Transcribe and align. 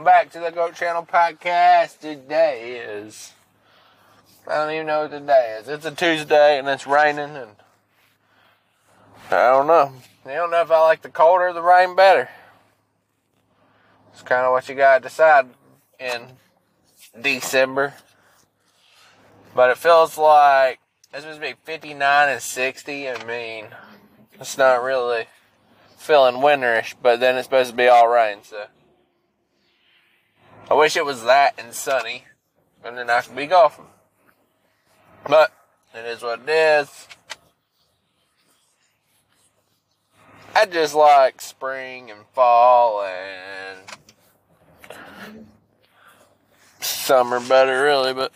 Welcome 0.00 0.12
back 0.12 0.32
to 0.32 0.40
the 0.40 0.50
Goat 0.50 0.76
Channel 0.76 1.04
podcast. 1.04 2.00
Today 2.00 2.78
is 2.78 3.34
I 4.48 4.54
don't 4.54 4.72
even 4.72 4.86
know 4.86 5.02
what 5.02 5.10
today 5.10 5.58
is. 5.60 5.68
It's 5.68 5.84
a 5.84 5.90
Tuesday 5.90 6.58
and 6.58 6.66
it's 6.68 6.86
raining 6.86 7.36
and 7.36 7.50
I 9.30 9.50
don't 9.50 9.66
know. 9.66 9.92
I 10.24 10.32
don't 10.36 10.50
know 10.50 10.62
if 10.62 10.70
I 10.70 10.80
like 10.80 11.02
the 11.02 11.10
cold 11.10 11.42
or 11.42 11.52
the 11.52 11.60
rain 11.60 11.94
better. 11.94 12.30
It's 14.14 14.22
kind 14.22 14.46
of 14.46 14.52
what 14.52 14.70
you 14.70 14.74
gotta 14.74 15.02
decide 15.02 15.48
in 15.98 16.22
December. 17.20 17.92
But 19.54 19.68
it 19.68 19.76
feels 19.76 20.16
like 20.16 20.80
it's 21.12 21.24
supposed 21.24 21.42
to 21.42 21.46
be 21.46 21.56
59 21.64 22.28
and 22.30 22.40
60. 22.40 23.10
I 23.10 23.24
mean, 23.24 23.66
it's 24.40 24.56
not 24.56 24.82
really 24.82 25.26
feeling 25.98 26.36
winterish, 26.36 26.94
but 27.02 27.20
then 27.20 27.36
it's 27.36 27.44
supposed 27.44 27.72
to 27.72 27.76
be 27.76 27.86
all 27.86 28.08
rain, 28.08 28.38
so. 28.42 28.64
I 30.70 30.74
wish 30.74 30.96
it 30.96 31.04
was 31.04 31.24
that 31.24 31.54
and 31.58 31.74
sunny, 31.74 32.26
and 32.84 32.96
then 32.96 33.10
I 33.10 33.22
could 33.22 33.34
be 33.34 33.46
golfing. 33.46 33.86
But 35.26 35.52
it 35.92 36.06
is 36.06 36.22
what 36.22 36.42
it 36.46 36.48
is. 36.48 37.08
I 40.54 40.66
just 40.66 40.94
like 40.94 41.40
spring 41.40 42.10
and 42.10 42.20
fall 42.32 43.02
and 43.02 43.80
summer 46.80 47.40
better, 47.40 47.82
really, 47.82 48.14
but 48.14 48.32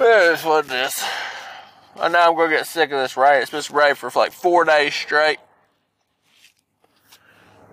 is 0.00 0.44
what 0.44 0.66
it 0.66 0.72
is. 0.72 1.04
I 1.96 2.08
know 2.08 2.30
I'm 2.30 2.36
gonna 2.36 2.50
get 2.50 2.66
sick 2.66 2.90
of 2.90 2.98
this 2.98 3.16
rain. 3.16 3.42
It's 3.42 3.50
been 3.50 3.76
rain 3.76 3.94
for 3.94 4.10
like 4.16 4.32
four 4.32 4.64
days 4.64 4.92
straight. 4.92 5.38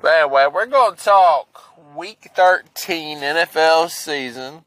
Anyway, 0.03 0.47
we're 0.51 0.65
going 0.65 0.95
to 0.95 1.03
talk 1.03 1.77
week 1.95 2.31
13 2.35 3.19
NFL 3.19 3.89
season. 3.91 4.65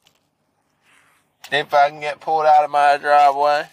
If 1.51 1.75
I 1.75 1.91
can 1.91 2.01
get 2.01 2.21
pulled 2.21 2.47
out 2.47 2.65
of 2.65 2.71
my 2.71 2.97
driveway. 2.97 3.67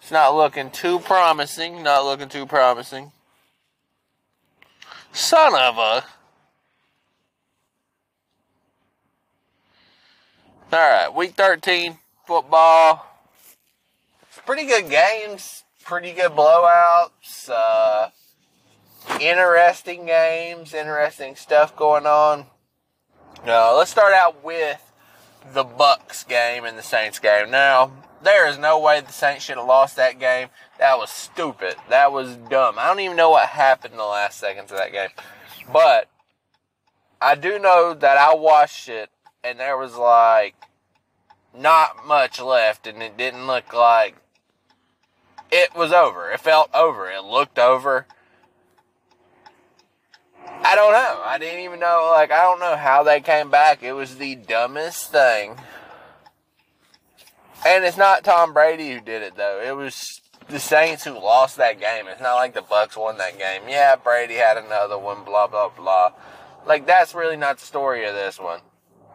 It's 0.00 0.10
not 0.10 0.34
looking 0.34 0.70
too 0.70 0.98
promising. 0.98 1.82
Not 1.82 2.04
looking 2.04 2.28
too 2.28 2.44
promising. 2.44 3.12
Son 5.12 5.54
of 5.54 5.78
a. 5.78 6.04
Alright, 10.74 11.14
week 11.14 11.32
13, 11.32 11.98
football. 12.26 13.06
Pretty 14.46 14.66
good 14.66 14.90
games. 14.90 15.64
Pretty 15.84 16.12
good 16.12 16.32
blowouts. 16.32 17.48
Uh, 17.48 18.08
interesting 19.22 20.06
games, 20.06 20.74
interesting 20.74 21.36
stuff 21.36 21.76
going 21.76 22.06
on. 22.06 22.46
Uh, 23.46 23.76
let's 23.76 23.90
start 23.90 24.12
out 24.12 24.42
with 24.42 24.92
the 25.54 25.62
Bucks 25.62 26.24
game 26.24 26.64
and 26.64 26.76
the 26.76 26.82
Saints 26.82 27.18
game. 27.18 27.50
Now, 27.50 27.92
there 28.22 28.48
is 28.48 28.58
no 28.58 28.78
way 28.80 29.00
the 29.00 29.12
Saints 29.12 29.44
should 29.44 29.56
have 29.56 29.66
lost 29.66 29.96
that 29.96 30.18
game. 30.18 30.48
That 30.78 30.98
was 30.98 31.10
stupid. 31.10 31.76
That 31.88 32.12
was 32.12 32.36
dumb. 32.36 32.76
I 32.78 32.88
don't 32.88 33.00
even 33.00 33.16
know 33.16 33.30
what 33.30 33.48
happened 33.48 33.92
in 33.92 33.98
the 33.98 34.04
last 34.04 34.38
seconds 34.38 34.72
of 34.72 34.78
that 34.78 34.92
game. 34.92 35.10
But 35.72 36.08
I 37.20 37.36
do 37.36 37.58
know 37.58 37.94
that 37.94 38.18
I 38.18 38.34
watched 38.34 38.88
it 38.88 39.10
and 39.44 39.58
there 39.58 39.78
was 39.78 39.96
like 39.96 40.54
not 41.56 42.06
much 42.06 42.40
left 42.40 42.86
and 42.86 43.02
it 43.02 43.16
didn't 43.16 43.46
look 43.46 43.72
like 43.72 44.16
it 45.50 45.74
was 45.76 45.92
over. 45.92 46.30
It 46.30 46.40
felt 46.40 46.70
over. 46.74 47.10
It 47.10 47.24
looked 47.24 47.58
over. 47.58 48.06
I 50.64 50.74
don't 50.76 50.92
know. 50.92 51.22
I 51.24 51.38
didn't 51.38 51.60
even 51.60 51.80
know, 51.80 52.10
like, 52.12 52.30
I 52.30 52.42
don't 52.42 52.60
know 52.60 52.76
how 52.76 53.02
they 53.02 53.20
came 53.20 53.50
back. 53.50 53.82
It 53.82 53.92
was 53.92 54.16
the 54.16 54.36
dumbest 54.36 55.10
thing. 55.10 55.56
And 57.66 57.84
it's 57.84 57.96
not 57.96 58.24
Tom 58.24 58.52
Brady 58.52 58.92
who 58.92 59.00
did 59.00 59.22
it, 59.22 59.36
though. 59.36 59.60
It 59.64 59.76
was 59.76 60.20
the 60.48 60.60
Saints 60.60 61.04
who 61.04 61.12
lost 61.12 61.56
that 61.56 61.80
game. 61.80 62.06
It's 62.06 62.20
not 62.20 62.34
like 62.34 62.54
the 62.54 62.62
Bucks 62.62 62.96
won 62.96 63.18
that 63.18 63.38
game. 63.38 63.62
Yeah, 63.68 63.96
Brady 63.96 64.34
had 64.34 64.56
another 64.56 64.98
one, 64.98 65.24
blah, 65.24 65.46
blah, 65.46 65.68
blah. 65.68 66.12
Like, 66.66 66.86
that's 66.86 67.14
really 67.14 67.36
not 67.36 67.58
the 67.58 67.66
story 67.66 68.04
of 68.04 68.14
this 68.14 68.38
one. 68.38 68.60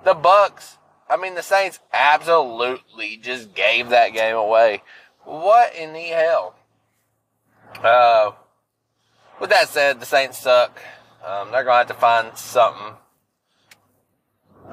The 0.03 0.13
Bucks, 0.13 0.77
I 1.09 1.17
mean, 1.17 1.35
the 1.35 1.43
Saints 1.43 1.79
absolutely 1.93 3.17
just 3.17 3.53
gave 3.53 3.89
that 3.89 4.13
game 4.13 4.35
away. 4.35 4.83
What 5.23 5.75
in 5.75 5.93
the 5.93 5.99
hell? 5.99 6.55
Uh, 7.81 8.31
with 9.39 9.49
that 9.49 9.69
said, 9.69 9.99
the 9.99 10.05
Saints 10.05 10.39
suck. 10.39 10.81
Um, 11.25 11.51
they're 11.51 11.63
gonna 11.63 11.78
have 11.79 11.88
to 11.88 11.94
find 11.94 12.38
something. 12.38 12.94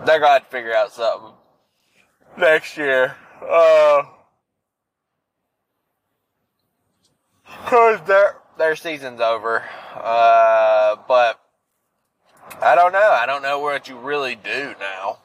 They're 0.04 0.20
gonna 0.20 0.34
have 0.34 0.44
to 0.44 0.50
figure 0.50 0.74
out 0.74 0.92
something 0.92 1.32
next 2.36 2.76
year. 2.76 3.16
Uh, 3.40 4.04
cause 7.66 8.00
their 8.06 8.36
their 8.58 8.76
season's 8.76 9.20
over. 9.20 9.64
Uh, 9.94 10.96
but 11.08 11.40
I 12.60 12.74
don't 12.74 12.92
know. 12.92 13.10
I 13.10 13.26
don't 13.26 13.42
know 13.42 13.58
what 13.58 13.88
you 13.88 13.98
really 13.98 14.34
do 14.34 14.74
now. 14.78 15.18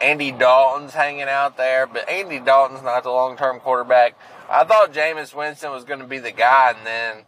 Andy 0.00 0.32
Dalton's 0.32 0.94
hanging 0.94 1.22
out 1.22 1.56
there, 1.56 1.86
but 1.86 2.08
Andy 2.08 2.40
Dalton's 2.40 2.82
not 2.82 3.04
the 3.04 3.10
long 3.10 3.36
term 3.36 3.60
quarterback. 3.60 4.18
I 4.50 4.64
thought 4.64 4.92
Jameis 4.92 5.34
Winston 5.34 5.70
was 5.70 5.84
going 5.84 6.00
to 6.00 6.06
be 6.06 6.18
the 6.18 6.32
guy, 6.32 6.74
and 6.76 6.86
then 6.86 7.24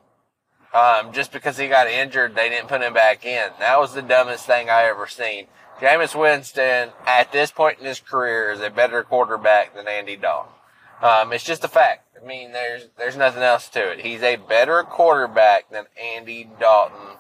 um, 0.75 1.13
just 1.13 1.33
because 1.33 1.57
he 1.57 1.69
got 1.69 1.87
injured, 1.87 2.35
they 2.35 2.49
didn't 2.49 2.69
put 2.69 2.83
him 2.83 2.93
back 2.93 3.25
in. 3.25 3.51
That 3.61 3.79
was 3.79 3.95
the 3.95 4.03
dumbest 4.03 4.45
thing 4.45 4.69
I 4.69 4.83
ever 4.85 5.07
seen. 5.07 5.47
Jameis 5.81 6.19
Winston, 6.19 6.91
at 7.07 7.33
this 7.33 7.51
point 7.51 7.79
in 7.79 7.85
his 7.85 8.01
career, 8.01 8.51
is 8.51 8.61
a 8.61 8.71
better 8.71 9.03
quarterback 9.03 9.75
than 9.75 9.89
Andy 9.89 10.17
Dalton. 10.17 10.53
Um, 11.01 11.33
it's 11.33 11.45
just 11.45 11.65
a 11.65 11.69
fact. 11.69 12.17
I 12.21 12.27
mean, 12.27 12.53
there's 12.53 12.89
there's 12.97 13.17
nothing 13.17 13.43
else 13.43 13.69
to 13.71 13.91
it. 13.93 14.01
He's 14.01 14.23
a 14.23 14.37
better 14.37 14.83
quarterback 14.83 15.71
than 15.71 15.85
Andy 16.01 16.49
Dalton. 16.59 17.19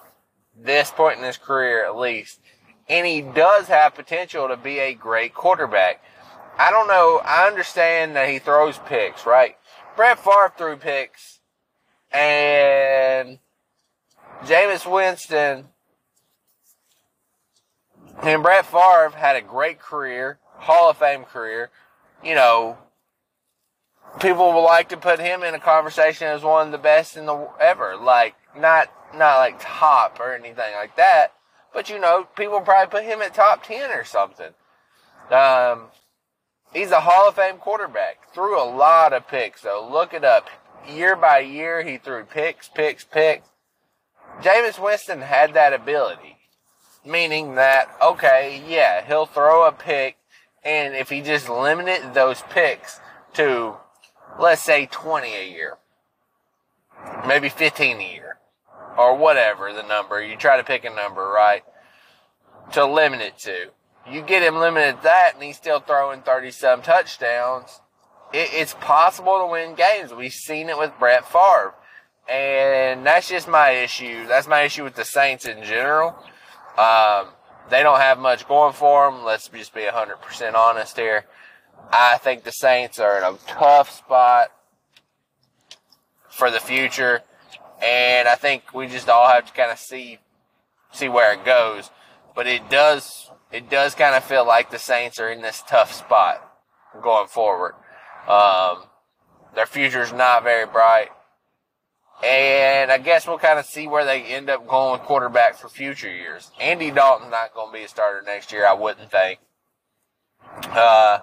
This 0.56 0.90
point 0.90 1.18
in 1.18 1.24
his 1.24 1.36
career, 1.36 1.84
at 1.84 1.96
least, 1.96 2.40
and 2.88 3.06
he 3.06 3.20
does 3.20 3.68
have 3.68 3.94
potential 3.94 4.48
to 4.48 4.56
be 4.56 4.78
a 4.78 4.94
great 4.94 5.34
quarterback. 5.34 6.02
I 6.56 6.70
don't 6.70 6.88
know. 6.88 7.20
I 7.24 7.46
understand 7.46 8.14
that 8.16 8.28
he 8.28 8.38
throws 8.38 8.78
picks, 8.86 9.26
right? 9.26 9.56
Brett 9.96 10.18
Favre 10.18 10.52
threw 10.56 10.76
picks, 10.76 11.40
and 12.14 13.38
Jameis 14.44 14.90
Winston 14.90 15.66
and 18.22 18.42
Brett 18.42 18.64
Favre 18.64 19.12
had 19.16 19.36
a 19.36 19.42
great 19.42 19.80
career, 19.80 20.38
Hall 20.56 20.90
of 20.90 20.96
Fame 20.96 21.24
career. 21.24 21.70
You 22.22 22.34
know, 22.34 22.78
people 24.20 24.52
would 24.52 24.60
like 24.62 24.88
to 24.90 24.96
put 24.96 25.18
him 25.18 25.42
in 25.42 25.54
a 25.54 25.60
conversation 25.60 26.28
as 26.28 26.42
one 26.42 26.66
of 26.66 26.72
the 26.72 26.78
best 26.78 27.16
in 27.16 27.26
the 27.26 27.48
ever. 27.60 27.96
Like 27.96 28.34
not 28.56 28.90
not 29.14 29.38
like 29.38 29.56
top 29.58 30.20
or 30.20 30.32
anything 30.32 30.74
like 30.74 30.96
that, 30.96 31.32
but 31.72 31.90
you 31.90 31.98
know, 31.98 32.26
people 32.36 32.60
probably 32.60 32.90
put 32.90 33.04
him 33.04 33.20
at 33.22 33.34
top 33.34 33.64
ten 33.64 33.90
or 33.90 34.04
something. 34.04 34.52
Um, 35.30 35.88
he's 36.72 36.92
a 36.92 37.00
Hall 37.00 37.28
of 37.28 37.34
Fame 37.34 37.56
quarterback. 37.56 38.32
Threw 38.32 38.60
a 38.60 38.64
lot 38.64 39.12
of 39.12 39.26
picks, 39.26 39.62
so 39.62 39.88
Look 39.90 40.14
it 40.14 40.24
up. 40.24 40.48
Year 40.88 41.16
by 41.16 41.40
year, 41.40 41.82
he 41.82 41.98
threw 41.98 42.24
picks, 42.24 42.68
picks, 42.68 43.04
picks. 43.04 43.48
Jameis 44.40 44.82
Winston 44.82 45.20
had 45.20 45.54
that 45.54 45.72
ability. 45.72 46.36
Meaning 47.06 47.54
that, 47.56 47.94
okay, 48.02 48.62
yeah, 48.66 49.04
he'll 49.04 49.26
throw 49.26 49.66
a 49.66 49.72
pick, 49.72 50.16
and 50.64 50.94
if 50.94 51.10
he 51.10 51.20
just 51.20 51.48
limited 51.48 52.14
those 52.14 52.42
picks 52.50 52.98
to, 53.34 53.76
let's 54.40 54.62
say, 54.62 54.86
20 54.90 55.34
a 55.34 55.50
year, 55.50 55.76
maybe 57.26 57.50
15 57.50 57.98
a 57.98 58.12
year, 58.14 58.38
or 58.96 59.16
whatever 59.16 59.72
the 59.72 59.82
number, 59.82 60.22
you 60.22 60.36
try 60.36 60.56
to 60.56 60.64
pick 60.64 60.84
a 60.84 60.90
number, 60.90 61.28
right, 61.28 61.62
to 62.72 62.86
limit 62.86 63.20
it 63.20 63.36
to. 63.38 63.70
You 64.10 64.22
get 64.22 64.42
him 64.42 64.56
limited 64.56 65.02
that, 65.02 65.32
and 65.34 65.42
he's 65.42 65.56
still 65.56 65.80
throwing 65.80 66.22
30 66.22 66.50
some 66.50 66.82
touchdowns. 66.82 67.80
It, 68.34 68.50
it's 68.52 68.74
possible 68.74 69.38
to 69.38 69.46
win 69.46 69.76
games. 69.76 70.12
We've 70.12 70.32
seen 70.32 70.68
it 70.68 70.76
with 70.76 70.92
Brett 70.98 71.24
Favre. 71.26 71.74
And 72.28 73.06
that's 73.06 73.28
just 73.28 73.46
my 73.46 73.70
issue. 73.70 74.26
That's 74.26 74.48
my 74.48 74.62
issue 74.62 74.82
with 74.82 74.96
the 74.96 75.04
Saints 75.04 75.46
in 75.46 75.62
general. 75.62 76.16
Um, 76.76 77.28
they 77.70 77.82
don't 77.82 78.00
have 78.00 78.18
much 78.18 78.48
going 78.48 78.72
for 78.72 79.08
them. 79.08 79.24
Let's 79.24 79.48
just 79.48 79.72
be 79.72 79.82
100% 79.82 80.54
honest 80.54 80.96
here. 80.96 81.26
I 81.92 82.18
think 82.18 82.42
the 82.42 82.50
Saints 82.50 82.98
are 82.98 83.18
in 83.18 83.22
a 83.22 83.36
tough 83.46 83.90
spot 83.90 84.48
for 86.28 86.50
the 86.50 86.60
future. 86.60 87.22
And 87.82 88.26
I 88.26 88.34
think 88.34 88.74
we 88.74 88.88
just 88.88 89.08
all 89.08 89.28
have 89.28 89.46
to 89.46 89.52
kind 89.52 89.70
of 89.70 89.78
see, 89.78 90.18
see 90.92 91.08
where 91.08 91.34
it 91.34 91.44
goes. 91.44 91.90
But 92.34 92.48
it 92.48 92.68
does, 92.68 93.30
it 93.52 93.70
does 93.70 93.94
kind 93.94 94.16
of 94.16 94.24
feel 94.24 94.44
like 94.44 94.70
the 94.72 94.78
Saints 94.78 95.20
are 95.20 95.30
in 95.30 95.40
this 95.40 95.62
tough 95.68 95.92
spot 95.92 96.50
going 97.00 97.28
forward. 97.28 97.74
Um, 98.28 98.84
their 99.54 99.66
future's 99.66 100.12
not 100.12 100.42
very 100.42 100.66
bright. 100.66 101.10
And 102.22 102.74
And 102.84 102.92
I 102.92 102.98
guess 102.98 103.26
we'll 103.26 103.38
kind 103.38 103.58
of 103.58 103.64
see 103.64 103.86
where 103.86 104.04
they 104.04 104.24
end 104.24 104.50
up 104.50 104.68
going 104.68 105.00
quarterback 105.00 105.56
for 105.56 105.70
future 105.70 106.14
years. 106.14 106.50
Andy 106.60 106.90
Dalton's 106.90 107.30
not 107.30 107.54
going 107.54 107.72
to 107.72 107.78
be 107.78 107.84
a 107.84 107.88
starter 107.88 108.20
next 108.20 108.52
year, 108.52 108.66
I 108.66 108.74
wouldn't 108.74 109.10
think. 109.10 109.38
Uh, 110.64 111.20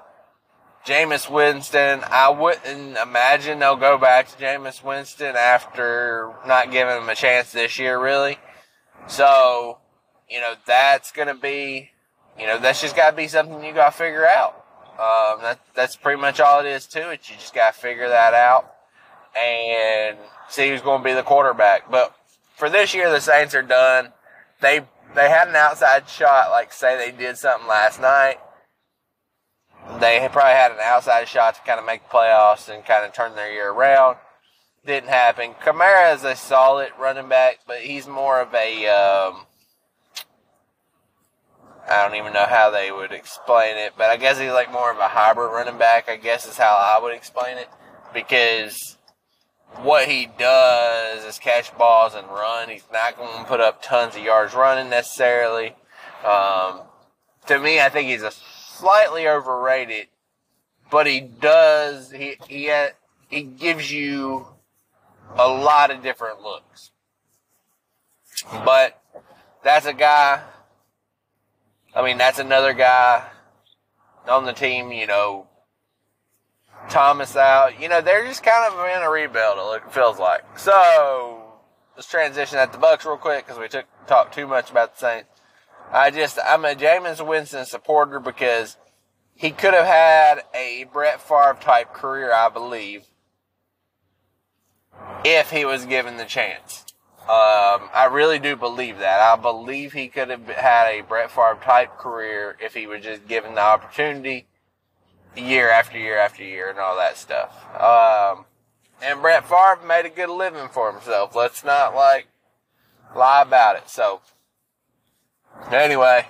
Jameis 0.83 1.29
Winston, 1.29 2.01
I 2.09 2.29
wouldn't 2.29 2.97
imagine 2.97 3.59
they'll 3.59 3.75
go 3.75 3.99
back 3.99 4.27
to 4.29 4.43
Jameis 4.43 4.83
Winston 4.83 5.35
after 5.35 6.33
not 6.47 6.71
giving 6.71 6.97
him 6.97 7.09
a 7.09 7.13
chance 7.13 7.51
this 7.51 7.77
year, 7.77 8.01
really. 8.01 8.39
So, 9.05 9.77
you 10.27 10.41
know, 10.41 10.55
that's 10.65 11.11
going 11.11 11.27
to 11.27 11.35
be, 11.35 11.91
you 12.39 12.47
know, 12.47 12.57
that's 12.57 12.81
just 12.81 12.95
got 12.95 13.11
to 13.11 13.15
be 13.15 13.27
something 13.27 13.63
you 13.63 13.71
got 13.71 13.91
to 13.91 13.97
figure 13.99 14.25
out. 14.25 14.60
Um, 15.01 15.41
that, 15.41 15.59
that's 15.73 15.95
pretty 15.95 16.21
much 16.21 16.39
all 16.39 16.59
it 16.59 16.67
is 16.67 16.85
to 16.87 17.09
it. 17.09 17.27
You 17.27 17.35
just 17.35 17.55
got 17.55 17.73
to 17.73 17.79
figure 17.79 18.07
that 18.07 18.35
out 18.35 18.75
and 19.35 20.15
see 20.47 20.69
who's 20.69 20.81
going 20.81 21.01
to 21.01 21.03
be 21.03 21.13
the 21.13 21.23
quarterback. 21.23 21.89
But 21.89 22.15
for 22.55 22.69
this 22.69 22.93
year, 22.93 23.09
the 23.09 23.19
Saints 23.19 23.55
are 23.55 23.63
done. 23.63 24.09
They 24.61 24.81
they 25.15 25.27
had 25.27 25.47
an 25.47 25.55
outside 25.55 26.07
shot, 26.07 26.51
like 26.51 26.71
say 26.71 26.97
they 26.97 27.17
did 27.17 27.37
something 27.37 27.67
last 27.67 27.99
night. 27.99 28.37
They 29.99 30.27
probably 30.31 30.53
had 30.53 30.71
an 30.71 30.77
outside 30.83 31.27
shot 31.27 31.55
to 31.55 31.61
kind 31.61 31.79
of 31.79 31.85
make 31.85 32.03
the 32.03 32.09
playoffs 32.15 32.69
and 32.71 32.85
kind 32.85 33.03
of 33.03 33.11
turn 33.11 33.35
their 33.35 33.51
year 33.51 33.71
around. 33.71 34.17
Didn't 34.85 35.09
happen. 35.09 35.55
Kamara 35.63 36.13
is 36.13 36.23
a 36.23 36.35
solid 36.35 36.91
running 36.99 37.27
back, 37.27 37.59
but 37.65 37.79
he's 37.79 38.07
more 38.07 38.39
of 38.39 38.53
a 38.53 38.87
um, 38.87 39.47
I 41.89 42.07
don't 42.07 42.17
even 42.17 42.33
know 42.33 42.45
how 42.45 42.69
they 42.69 42.91
would 42.91 43.11
explain 43.11 43.77
it, 43.77 43.93
but 43.97 44.09
I 44.09 44.17
guess 44.17 44.39
he's 44.39 44.51
like 44.51 44.71
more 44.71 44.91
of 44.91 44.97
a 44.97 45.07
hybrid 45.07 45.51
running 45.51 45.77
back. 45.77 46.09
I 46.09 46.15
guess 46.15 46.47
is 46.47 46.57
how 46.57 46.75
I 46.75 47.01
would 47.01 47.13
explain 47.13 47.57
it 47.57 47.69
because 48.13 48.97
what 49.77 50.07
he 50.07 50.29
does 50.37 51.25
is 51.25 51.39
catch 51.39 51.75
balls 51.77 52.13
and 52.13 52.27
run. 52.27 52.69
He's 52.69 52.85
not 52.91 53.17
going 53.17 53.39
to 53.39 53.45
put 53.45 53.59
up 53.59 53.81
tons 53.81 54.15
of 54.15 54.23
yards 54.23 54.53
running 54.53 54.89
necessarily. 54.89 55.75
Um, 56.25 56.81
to 57.47 57.59
me, 57.59 57.79
I 57.79 57.89
think 57.89 58.09
he's 58.09 58.21
a 58.21 58.31
slightly 58.31 59.27
overrated, 59.27 60.07
but 60.89 61.07
he 61.07 61.19
does 61.19 62.11
he 62.11 62.35
he 62.47 62.71
he 63.29 63.43
gives 63.43 63.91
you 63.91 64.47
a 65.35 65.47
lot 65.47 65.91
of 65.91 66.03
different 66.03 66.41
looks. 66.41 66.91
But 68.65 69.01
that's 69.63 69.85
a 69.85 69.93
guy. 69.93 70.43
I 71.93 72.03
mean, 72.03 72.17
that's 72.17 72.39
another 72.39 72.73
guy 72.73 73.23
on 74.27 74.45
the 74.45 74.53
team. 74.53 74.91
You 74.91 75.07
know, 75.07 75.47
Thomas 76.89 77.35
out. 77.35 77.79
You 77.79 77.89
know, 77.89 78.01
they're 78.01 78.25
just 78.25 78.43
kind 78.43 78.73
of 78.73 78.79
in 78.79 79.03
a 79.03 79.09
rebuild. 79.09 79.57
It 79.75 79.91
feels 79.91 80.19
like. 80.19 80.57
So 80.57 81.53
let's 81.95 82.09
transition 82.09 82.57
at 82.57 82.71
the 82.71 82.77
Bucks 82.77 83.05
real 83.05 83.17
quick 83.17 83.45
because 83.45 83.59
we 83.59 83.67
took 83.67 83.85
talked 84.07 84.33
too 84.33 84.47
much 84.47 84.71
about 84.71 84.95
the 84.95 84.99
Saints. 84.99 85.29
I 85.91 86.09
just 86.09 86.39
I'm 86.45 86.63
a 86.63 86.73
Jameis 86.73 87.25
Winston 87.25 87.65
supporter 87.65 88.19
because 88.19 88.77
he 89.35 89.51
could 89.51 89.73
have 89.73 89.85
had 89.85 90.43
a 90.53 90.85
Brett 90.91 91.21
Favre 91.21 91.57
type 91.59 91.93
career, 91.93 92.31
I 92.31 92.49
believe, 92.49 93.05
if 95.25 95.49
he 95.49 95.65
was 95.65 95.85
given 95.85 96.17
the 96.17 96.25
chance. 96.25 96.85
Um, 97.21 97.89
I 97.93 98.09
really 98.11 98.39
do 98.39 98.55
believe 98.55 98.97
that. 98.99 99.19
I 99.19 99.39
believe 99.39 99.93
he 99.93 100.07
could 100.07 100.29
have 100.29 100.47
had 100.47 100.87
a 100.87 101.01
Brett 101.01 101.29
Favre 101.29 101.59
type 101.63 101.97
career 101.97 102.57
if 102.59 102.73
he 102.73 102.87
was 102.87 103.03
just 103.03 103.27
given 103.27 103.53
the 103.53 103.61
opportunity 103.61 104.47
year 105.37 105.69
after 105.69 105.97
year 105.97 106.17
after 106.17 106.43
year 106.43 106.69
and 106.69 106.79
all 106.79 106.97
that 106.97 107.17
stuff. 107.17 107.55
Um, 107.79 108.45
and 109.01 109.21
Brett 109.21 109.47
Favre 109.47 109.79
made 109.87 110.05
a 110.05 110.09
good 110.09 110.29
living 110.29 110.67
for 110.69 110.91
himself. 110.91 111.35
Let's 111.35 111.63
not 111.63 111.95
like 111.95 112.27
lie 113.15 113.43
about 113.43 113.75
it. 113.75 113.87
So 113.87 114.21
anyway, 115.71 116.27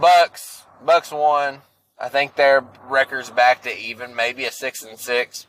Bucks, 0.00 0.64
Bucks 0.84 1.12
won. 1.12 1.60
I 1.98 2.08
think 2.08 2.34
their 2.34 2.64
record's 2.88 3.30
back 3.30 3.62
to 3.62 3.78
even, 3.78 4.16
maybe 4.16 4.44
a 4.44 4.52
six 4.52 4.82
and 4.82 4.98
six. 4.98 5.46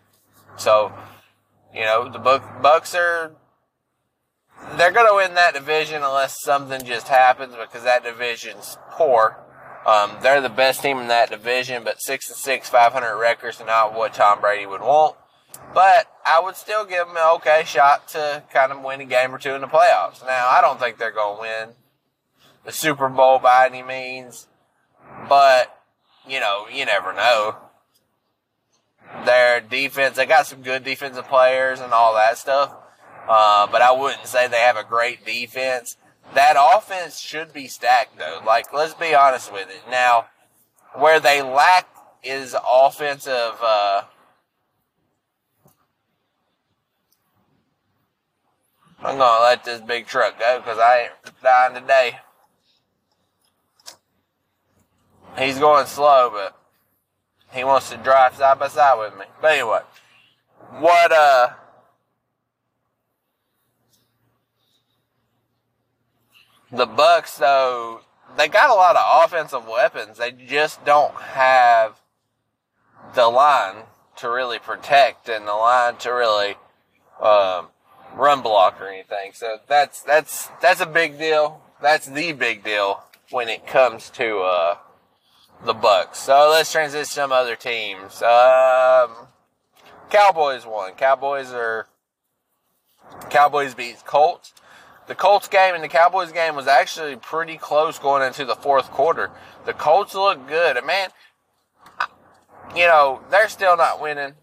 So, 0.57 0.93
you 1.73 1.81
know, 1.81 2.09
the 2.09 2.19
Bucks 2.19 2.93
are 2.93 3.31
they're 4.77 4.91
going 4.91 5.07
to 5.07 5.15
win 5.15 5.35
that 5.35 5.53
division 5.53 5.97
unless 6.03 6.41
something 6.41 6.83
just 6.85 7.07
happens 7.07 7.55
because 7.55 7.83
that 7.83 8.03
division's 8.03 8.77
poor. 8.91 9.37
Um, 9.85 10.11
they're 10.21 10.41
the 10.41 10.49
best 10.49 10.81
team 10.81 10.97
in 10.97 11.07
that 11.07 11.29
division, 11.29 11.83
but 11.83 12.01
six 12.01 12.29
and 12.29 12.37
six, 12.37 12.69
500 12.69 13.17
records, 13.17 13.61
are 13.61 13.65
not 13.65 13.93
what 13.93 14.13
Tom 14.13 14.41
Brady 14.41 14.65
would 14.65 14.81
want. 14.81 15.15
But 15.73 16.07
I 16.25 16.41
would 16.41 16.55
still 16.55 16.85
give 16.85 17.07
them 17.07 17.15
an 17.17 17.35
okay 17.35 17.63
shot 17.65 18.07
to 18.09 18.43
kind 18.51 18.71
of 18.71 18.83
win 18.83 19.01
a 19.01 19.05
game 19.05 19.33
or 19.33 19.37
two 19.37 19.51
in 19.51 19.61
the 19.61 19.67
playoffs. 19.67 20.25
Now, 20.25 20.47
I 20.49 20.59
don't 20.61 20.79
think 20.79 20.97
they're 20.97 21.11
going 21.11 21.37
to 21.37 21.41
win 21.41 21.75
the 22.65 22.71
Super 22.71 23.07
Bowl 23.07 23.39
by 23.39 23.67
any 23.67 23.81
means, 23.81 24.47
but 25.29 25.73
you 26.27 26.39
know, 26.39 26.65
you 26.71 26.85
never 26.85 27.13
know. 27.13 27.55
Their 29.25 29.61
defense, 29.61 30.17
they 30.17 30.25
got 30.25 30.47
some 30.47 30.61
good 30.61 30.83
defensive 30.83 31.27
players 31.27 31.79
and 31.79 31.93
all 31.93 32.13
that 32.15 32.37
stuff. 32.37 32.75
Uh, 33.27 33.67
but 33.67 33.81
I 33.81 33.91
wouldn't 33.91 34.25
say 34.25 34.47
they 34.47 34.59
have 34.59 34.77
a 34.77 34.83
great 34.83 35.25
defense. 35.25 35.97
That 36.33 36.55
offense 36.57 37.19
should 37.19 37.53
be 37.53 37.67
stacked 37.67 38.17
though. 38.17 38.41
Like, 38.45 38.73
let's 38.73 38.93
be 38.93 39.15
honest 39.15 39.51
with 39.51 39.69
it. 39.69 39.81
Now, 39.89 40.27
where 40.93 41.19
they 41.19 41.41
lack 41.41 41.87
is 42.23 42.55
offensive, 42.69 43.55
uh, 43.61 44.03
I'm 48.99 49.17
gonna 49.17 49.43
let 49.43 49.63
this 49.63 49.81
big 49.81 50.07
truck 50.07 50.39
go 50.39 50.59
because 50.59 50.79
I 50.79 51.03
ain't 51.03 51.41
dying 51.43 51.75
today. 51.75 52.17
He's 55.37 55.59
going 55.59 55.85
slow, 55.85 56.31
but 56.31 56.59
he 57.51 57.63
wants 57.63 57.89
to 57.91 57.97
drive 57.97 58.35
side 58.35 58.57
by 58.57 58.69
side 58.69 58.97
with 58.99 59.17
me. 59.17 59.25
But 59.39 59.51
anyway, 59.51 59.81
what, 60.79 61.11
uh, 61.11 61.49
The 66.71 66.85
Bucks, 66.85 67.37
though, 67.37 68.01
they 68.35 68.47
got 68.47 68.69
a 68.69 68.73
lot 68.73 68.95
of 68.95 69.25
offensive 69.25 69.67
weapons. 69.67 70.17
They 70.17 70.31
just 70.31 70.83
don't 70.83 71.15
have 71.15 71.99
the 73.13 73.27
line 73.27 73.83
to 74.17 74.29
really 74.29 74.59
protect 74.59 75.29
and 75.29 75.47
the 75.47 75.53
line 75.53 75.95
to 75.97 76.09
really 76.09 76.55
um, 77.21 77.67
run 78.15 78.41
block 78.41 78.81
or 78.81 78.87
anything. 78.87 79.31
So 79.33 79.59
that's 79.67 80.01
that's 80.01 80.49
that's 80.61 80.81
a 80.81 80.85
big 80.85 81.17
deal. 81.17 81.61
That's 81.81 82.07
the 82.07 82.33
big 82.33 82.63
deal 82.63 83.03
when 83.29 83.47
it 83.47 83.65
comes 83.65 84.09
to 84.11 84.39
uh, 84.39 84.77
the 85.63 85.73
Bucks. 85.73 86.19
So 86.19 86.49
let's 86.51 86.71
transition 86.71 87.05
to 87.05 87.11
some 87.11 87.31
other 87.31 87.55
teams. 87.55 88.21
Um, 88.21 89.27
Cowboys 90.09 90.65
won. 90.65 90.93
Cowboys 90.93 91.51
are 91.51 91.87
Cowboys 93.29 93.73
beat 93.73 94.03
Colts 94.05 94.53
the 95.07 95.15
Colts 95.15 95.47
game 95.47 95.73
and 95.73 95.83
the 95.83 95.87
Cowboys 95.87 96.31
game 96.31 96.55
was 96.55 96.67
actually 96.67 97.15
pretty 97.15 97.57
close 97.57 97.97
going 97.97 98.25
into 98.25 98.45
the 98.45 98.55
fourth 98.55 98.91
quarter. 98.91 99.31
The 99.65 99.73
Colts 99.73 100.13
look 100.13 100.47
good. 100.47 100.77
And 100.77 100.85
man, 100.85 101.09
you 102.75 102.85
know, 102.85 103.21
they're 103.31 103.49
still 103.49 103.77
not 103.77 104.01
winning, 104.01 104.33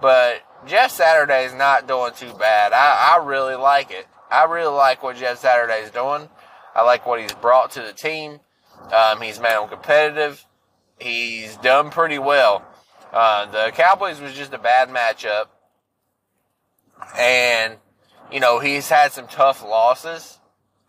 but 0.00 0.42
Jeff 0.66 0.90
Saturday 0.90 1.44
is 1.44 1.54
not 1.54 1.88
doing 1.88 2.12
too 2.14 2.32
bad. 2.34 2.72
I, 2.72 3.16
I 3.16 3.24
really 3.24 3.54
like 3.54 3.90
it. 3.90 4.06
I 4.30 4.44
really 4.44 4.74
like 4.74 5.02
what 5.02 5.16
Jeff 5.16 5.38
Saturday 5.38 5.82
is 5.82 5.90
doing. 5.90 6.28
I 6.74 6.82
like 6.82 7.06
what 7.06 7.20
he's 7.20 7.32
brought 7.32 7.70
to 7.72 7.80
the 7.80 7.92
team. 7.92 8.40
Um, 8.92 9.20
he's 9.20 9.40
made 9.40 9.52
them 9.52 9.68
competitive. 9.68 10.44
He's 10.98 11.56
done 11.58 11.90
pretty 11.90 12.18
well. 12.18 12.64
Uh, 13.12 13.46
the 13.46 13.72
Cowboys 13.72 14.20
was 14.20 14.34
just 14.34 14.52
a 14.52 14.58
bad 14.58 14.88
matchup. 14.88 15.46
And 17.18 17.76
you 18.32 18.40
know, 18.40 18.58
he's 18.58 18.88
had 18.88 19.12
some 19.12 19.26
tough 19.26 19.62
losses, 19.62 20.38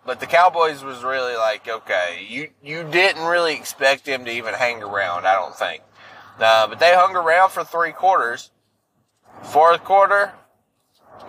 but 0.06 0.20
the 0.20 0.26
Cowboys 0.26 0.84
was 0.84 1.04
really 1.04 1.36
like, 1.36 1.68
okay, 1.68 2.26
you, 2.28 2.50
you 2.64 2.84
didn't 2.84 3.24
really 3.24 3.56
expect 3.56 4.08
him 4.08 4.26
to 4.26 4.32
even 4.32 4.54
hang 4.54 4.82
around, 4.82 5.26
I 5.26 5.34
don't 5.34 5.56
think. 5.56 5.84
Uh, 6.40 6.68
but 6.68 6.80
they 6.80 6.94
hung 6.94 7.16
around 7.16 7.52
for 7.52 7.64
three 7.64 7.92
quarters. 7.92 8.52
Fourth 9.44 9.84
quarter, 9.84 10.34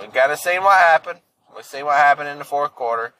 we 0.01 0.07
kind 0.07 0.33
of 0.33 0.39
seen 0.39 0.63
what 0.63 0.79
happened. 0.79 1.21
We 1.57 1.63
seen 1.63 1.85
what 1.85 1.97
happened 1.97 2.29
in 2.29 2.39
the 2.39 2.45
fourth 2.45 2.75
quarter. 2.75 3.13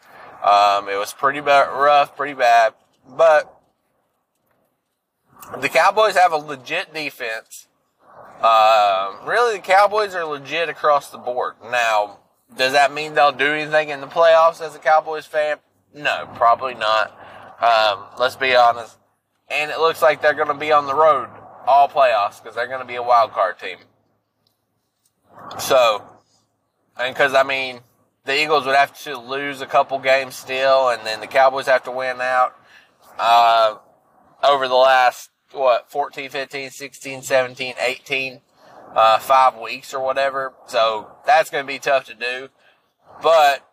Um, 0.43 0.89
it 0.89 0.97
was 0.97 1.13
pretty 1.13 1.41
rough, 1.41 2.17
pretty 2.17 2.35
bad, 2.35 2.75
but 3.09 3.61
the 5.61 5.69
Cowboys 5.69 6.15
have 6.15 6.33
a 6.33 6.37
legit 6.37 6.95
defense. 6.95 7.67
Uh, 8.41 9.17
really, 9.27 9.57
the 9.57 9.63
Cowboys 9.63 10.15
are 10.15 10.25
legit 10.25 10.69
across 10.69 11.11
the 11.11 11.19
board. 11.19 11.55
Now, 11.63 12.19
does 12.57 12.73
that 12.73 12.93
mean 12.93 13.15
they'll 13.15 13.33
do 13.33 13.53
anything 13.53 13.91
in 13.91 14.01
the 14.01 14.07
playoffs 14.07 14.61
as 14.61 14.75
a 14.75 14.79
Cowboys 14.79 15.27
fan? 15.27 15.59
No, 15.95 16.29
probably 16.35 16.75
not. 16.75 17.11
Um, 17.61 18.05
let's 18.19 18.37
be 18.37 18.55
honest. 18.55 18.97
And 19.51 19.71
it 19.71 19.79
looks 19.79 20.03
like 20.03 20.23
they're 20.23 20.35
going 20.35 20.49
to 20.49 20.55
be 20.55 20.73
on 20.73 20.87
the 20.87 20.95
road 20.95 21.29
all 21.67 21.89
playoffs 21.89 22.43
because 22.43 22.55
they're 22.55 22.67
going 22.67 22.81
to 22.81 22.87
be 22.87 22.95
a 22.95 23.03
wild 23.03 23.33
card 23.33 23.59
team. 23.59 23.77
So, 25.59 26.03
and 26.99 27.15
because 27.15 27.35
I 27.35 27.43
mean, 27.43 27.81
the 28.25 28.41
Eagles 28.43 28.67
would 28.67 28.75
have 28.75 28.99
to 29.05 29.19
lose 29.19 29.61
a 29.61 29.67
couple 29.67 29.99
games 29.99 30.35
still, 30.35 30.89
and 30.91 31.07
then 31.07 31.21
the 31.21 31.27
Cowboys 31.27 31.67
have 31.67 31.85
to 31.85 31.91
win 31.91 32.21
out 32.21 32.57
uh, 33.19 33.77
over 34.43 34.69
the 34.69 34.75
last, 34.75 35.31
what, 35.53 35.91
14, 35.91 36.31
15, 36.31 36.71
16, 36.71 37.23
17, 37.23 37.75
18, 37.81 38.41
uh, 38.95 39.19
five 39.19 39.57
weeks 39.57 39.95
or 39.95 40.05
whatever. 40.05 40.55
So 40.67 41.11
that's 41.27 41.51
going 41.51 41.65
to 41.65 41.73
be 41.73 41.79
tough 41.79 42.07
to 42.07 42.15
do. 42.15 42.49
But 43.23 43.69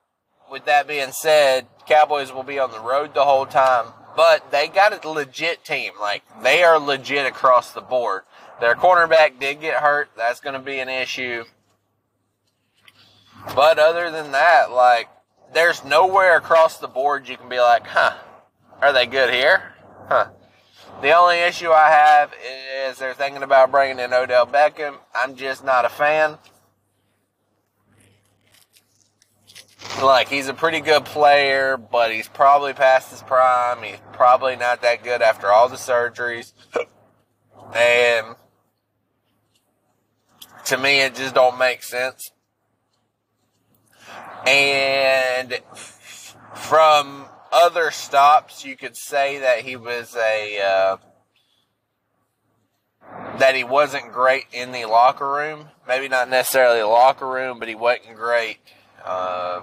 with 0.51 0.65
that 0.65 0.87
being 0.87 1.11
said, 1.11 1.67
Cowboys 1.87 2.33
will 2.33 2.43
be 2.43 2.59
on 2.59 2.71
the 2.71 2.79
road 2.79 3.13
the 3.13 3.25
whole 3.25 3.45
time. 3.45 3.87
But 4.15 4.51
they 4.51 4.67
got 4.67 5.05
a 5.05 5.09
legit 5.09 5.65
team. 5.65 5.93
Like, 5.99 6.23
they 6.41 6.63
are 6.63 6.79
legit 6.79 7.25
across 7.25 7.73
the 7.73 7.81
board. 7.81 8.23
Their 8.61 8.75
cornerback 8.75 9.39
did 9.39 9.59
get 9.59 9.81
hurt. 9.81 10.09
That's 10.15 10.39
going 10.39 10.53
to 10.53 10.59
be 10.59 10.79
an 10.79 10.87
issue. 10.87 11.43
But 13.53 13.77
other 13.77 14.09
than 14.09 14.31
that, 14.31 14.71
like, 14.71 15.09
there's 15.53 15.83
nowhere 15.83 16.37
across 16.37 16.77
the 16.77 16.87
board 16.87 17.27
you 17.27 17.37
can 17.37 17.49
be 17.49 17.59
like, 17.59 17.85
huh, 17.85 18.15
are 18.81 18.93
they 18.93 19.05
good 19.05 19.33
here? 19.33 19.73
Huh. 20.07 20.29
The 21.01 21.11
only 21.11 21.39
issue 21.39 21.71
I 21.71 21.89
have 21.89 22.33
is 22.87 22.97
they're 22.97 23.13
thinking 23.13 23.43
about 23.43 23.69
bringing 23.69 23.99
in 23.99 24.13
Odell 24.13 24.47
Beckham. 24.47 24.95
I'm 25.13 25.35
just 25.35 25.63
not 25.63 25.85
a 25.85 25.89
fan. 25.89 26.37
Like, 30.01 30.29
he's 30.29 30.47
a 30.47 30.53
pretty 30.53 30.79
good 30.79 31.05
player, 31.05 31.77
but 31.77 32.11
he's 32.11 32.27
probably 32.27 32.73
past 32.73 33.11
his 33.11 33.21
prime. 33.21 33.83
He's 33.83 33.99
probably 34.13 34.55
not 34.55 34.81
that 34.81 35.03
good 35.03 35.21
after 35.21 35.51
all 35.51 35.69
the 35.69 35.75
surgeries. 35.75 36.53
and 37.75 38.35
to 40.65 40.77
me, 40.77 41.01
it 41.01 41.15
just 41.15 41.35
don't 41.35 41.57
make 41.57 41.83
sense. 41.83 42.31
And 44.47 45.59
from 46.55 47.27
other 47.51 47.91
stops, 47.91 48.65
you 48.65 48.75
could 48.75 48.95
say 48.95 49.39
that 49.39 49.61
he 49.61 49.75
was 49.75 50.15
a 50.15 50.61
uh, 50.61 50.97
that 53.39 53.55
he 53.55 53.63
wasn't 53.63 54.11
great 54.11 54.45
in 54.51 54.71
the 54.71 54.85
locker 54.85 55.29
room. 55.29 55.67
Maybe 55.87 56.07
not 56.07 56.29
necessarily 56.29 56.79
the 56.79 56.87
locker 56.87 57.27
room, 57.27 57.59
but 57.59 57.67
he 57.67 57.75
wasn't 57.75 58.15
great. 58.15 58.57
Uh, 59.03 59.61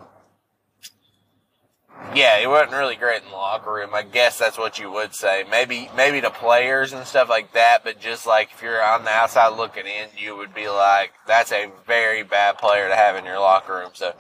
yeah, 2.15 2.39
he 2.41 2.47
wasn't 2.47 2.73
really 2.73 2.97
great 2.97 3.23
in 3.23 3.31
the 3.31 3.35
locker 3.37 3.73
room. 3.73 3.95
I 3.95 4.03
guess 4.03 4.39
that's 4.39 4.59
what 4.59 4.79
you 4.79 4.91
would 4.91 5.15
say. 5.15 5.45
Maybe 5.51 5.91
maybe 5.97 6.21
the 6.21 6.31
players 6.31 6.93
and 6.93 7.07
stuff 7.07 7.29
like 7.29 7.53
that, 7.53 7.85
but 7.85 8.01
just 8.01 8.27
like 8.27 8.51
if 8.53 8.63
you're 8.63 8.83
on 8.83 9.05
the 9.05 9.11
outside 9.11 9.57
looking 9.57 9.87
in, 9.87 10.09
you 10.17 10.37
would 10.37 10.55
be 10.55 10.69
like, 10.69 11.13
that's 11.27 11.53
a 11.53 11.71
very 11.87 12.23
bad 12.23 12.59
player 12.59 12.89
to 12.89 12.97
have 12.97 13.17
in 13.17 13.25
your 13.25 13.39
locker 13.39 13.75
room. 13.75 13.91
So 13.95 14.15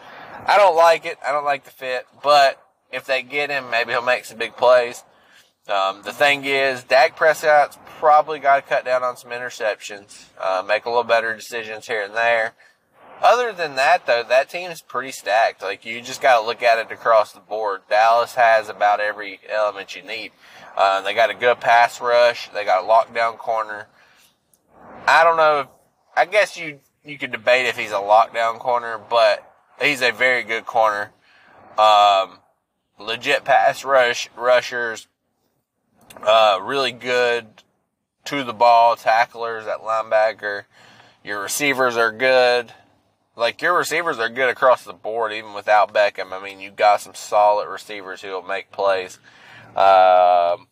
I 0.47 0.57
don't 0.57 0.77
like 0.77 1.05
it. 1.05 1.19
I 1.27 1.33
don't 1.33 1.45
like 1.45 1.65
the 1.65 1.71
fit, 1.71 2.07
but 2.23 2.63
if 2.93 3.07
they 3.07 3.23
get 3.23 3.51
him, 3.51 3.71
maybe 3.71 3.93
he'll 3.93 4.03
make 4.03 4.25
some 4.25 4.39
big 4.39 4.57
plays. 4.57 5.05
Um, 5.69 6.03
the 6.03 6.13
thing 6.13 6.45
is, 6.45 6.83
Dak 6.85 7.17
Prescott's 7.17 7.79
probably 7.99 8.41
got 8.41 8.57
to 8.57 8.63
cut 8.63 8.85
down 8.85 9.03
on 9.03 9.17
some 9.17 9.31
interceptions, 9.31 10.25
uh, 10.41 10.63
make 10.67 10.85
a 10.85 10.89
little 10.89 11.05
better 11.05 11.35
decisions 11.35 11.87
here 11.87 12.03
and 12.03 12.15
there. 12.15 12.55
Other 13.23 13.53
than 13.53 13.77
that, 13.77 14.07
though, 14.07 14.25
that 14.29 14.51
team 14.51 14.73
is 14.73 14.83
pretty 14.83 15.13
stacked. 15.13 15.63
Like 15.63 15.85
you 15.85 16.01
just 16.01 16.21
got 16.21 16.41
to 16.41 16.47
look 16.47 16.63
at 16.63 16.79
it 16.79 16.91
across 16.91 17.33
the 17.33 17.41
board. 17.41 17.83
Dallas 17.89 18.35
has 18.35 18.69
about 18.69 18.99
every 18.99 19.39
element 19.49 19.95
you 19.95 20.03
need. 20.03 20.33
Uh, 20.77 21.01
they 21.03 21.15
got 21.15 21.31
a 21.31 21.35
good 21.35 21.61
pass 21.61 22.01
rush. 22.01 22.49
They 22.49 22.65
got 22.65 22.83
a 22.83 22.87
lockdown 22.87 23.39
corner. 23.39 23.87
I 25.07 25.23
don't 25.23 25.37
know. 25.37 25.61
If, 25.61 25.67
I 26.17 26.25
guess 26.25 26.57
you 26.57 26.81
you 27.05 27.17
could 27.19 27.31
debate 27.31 27.67
if 27.67 27.77
he's 27.79 27.93
a 27.93 27.95
lockdown 27.95 28.59
corner, 28.59 28.99
but 28.99 29.49
he's 29.81 30.03
a 30.03 30.11
very 30.11 30.43
good 30.43 30.67
corner. 30.67 31.13
Um, 31.79 32.39
legit 33.03 33.45
pass 33.45 33.85
rush 33.85 34.29
rushers, 34.37 35.09
uh, 36.27 36.59
really 36.63 36.93
good 36.93 37.47
to 38.25 38.45
the 38.45 38.53
ball 38.53 38.97
tacklers 38.97 39.67
at 39.67 39.81
linebacker. 39.81 40.65
Your 41.25 41.41
receivers 41.41 41.97
are 41.97 42.13
good. 42.13 42.73
Like 43.35 43.63
your 43.63 43.77
receivers 43.77 44.19
are 44.19 44.29
good 44.29 44.51
across 44.51 44.85
the 44.85 44.93
board, 44.93 45.33
even 45.33 45.55
without 45.55 45.93
Beckham. 45.93 46.33
I 46.33 46.43
mean, 46.43 46.61
you 46.61 46.71
got 46.71 47.01
some 47.01 47.15
solid 47.15 47.67
receivers 47.69 48.21
who 48.21 48.31
will 48.31 48.43
make 48.43 48.71
plays. 48.71 49.19
Um, 49.71 50.69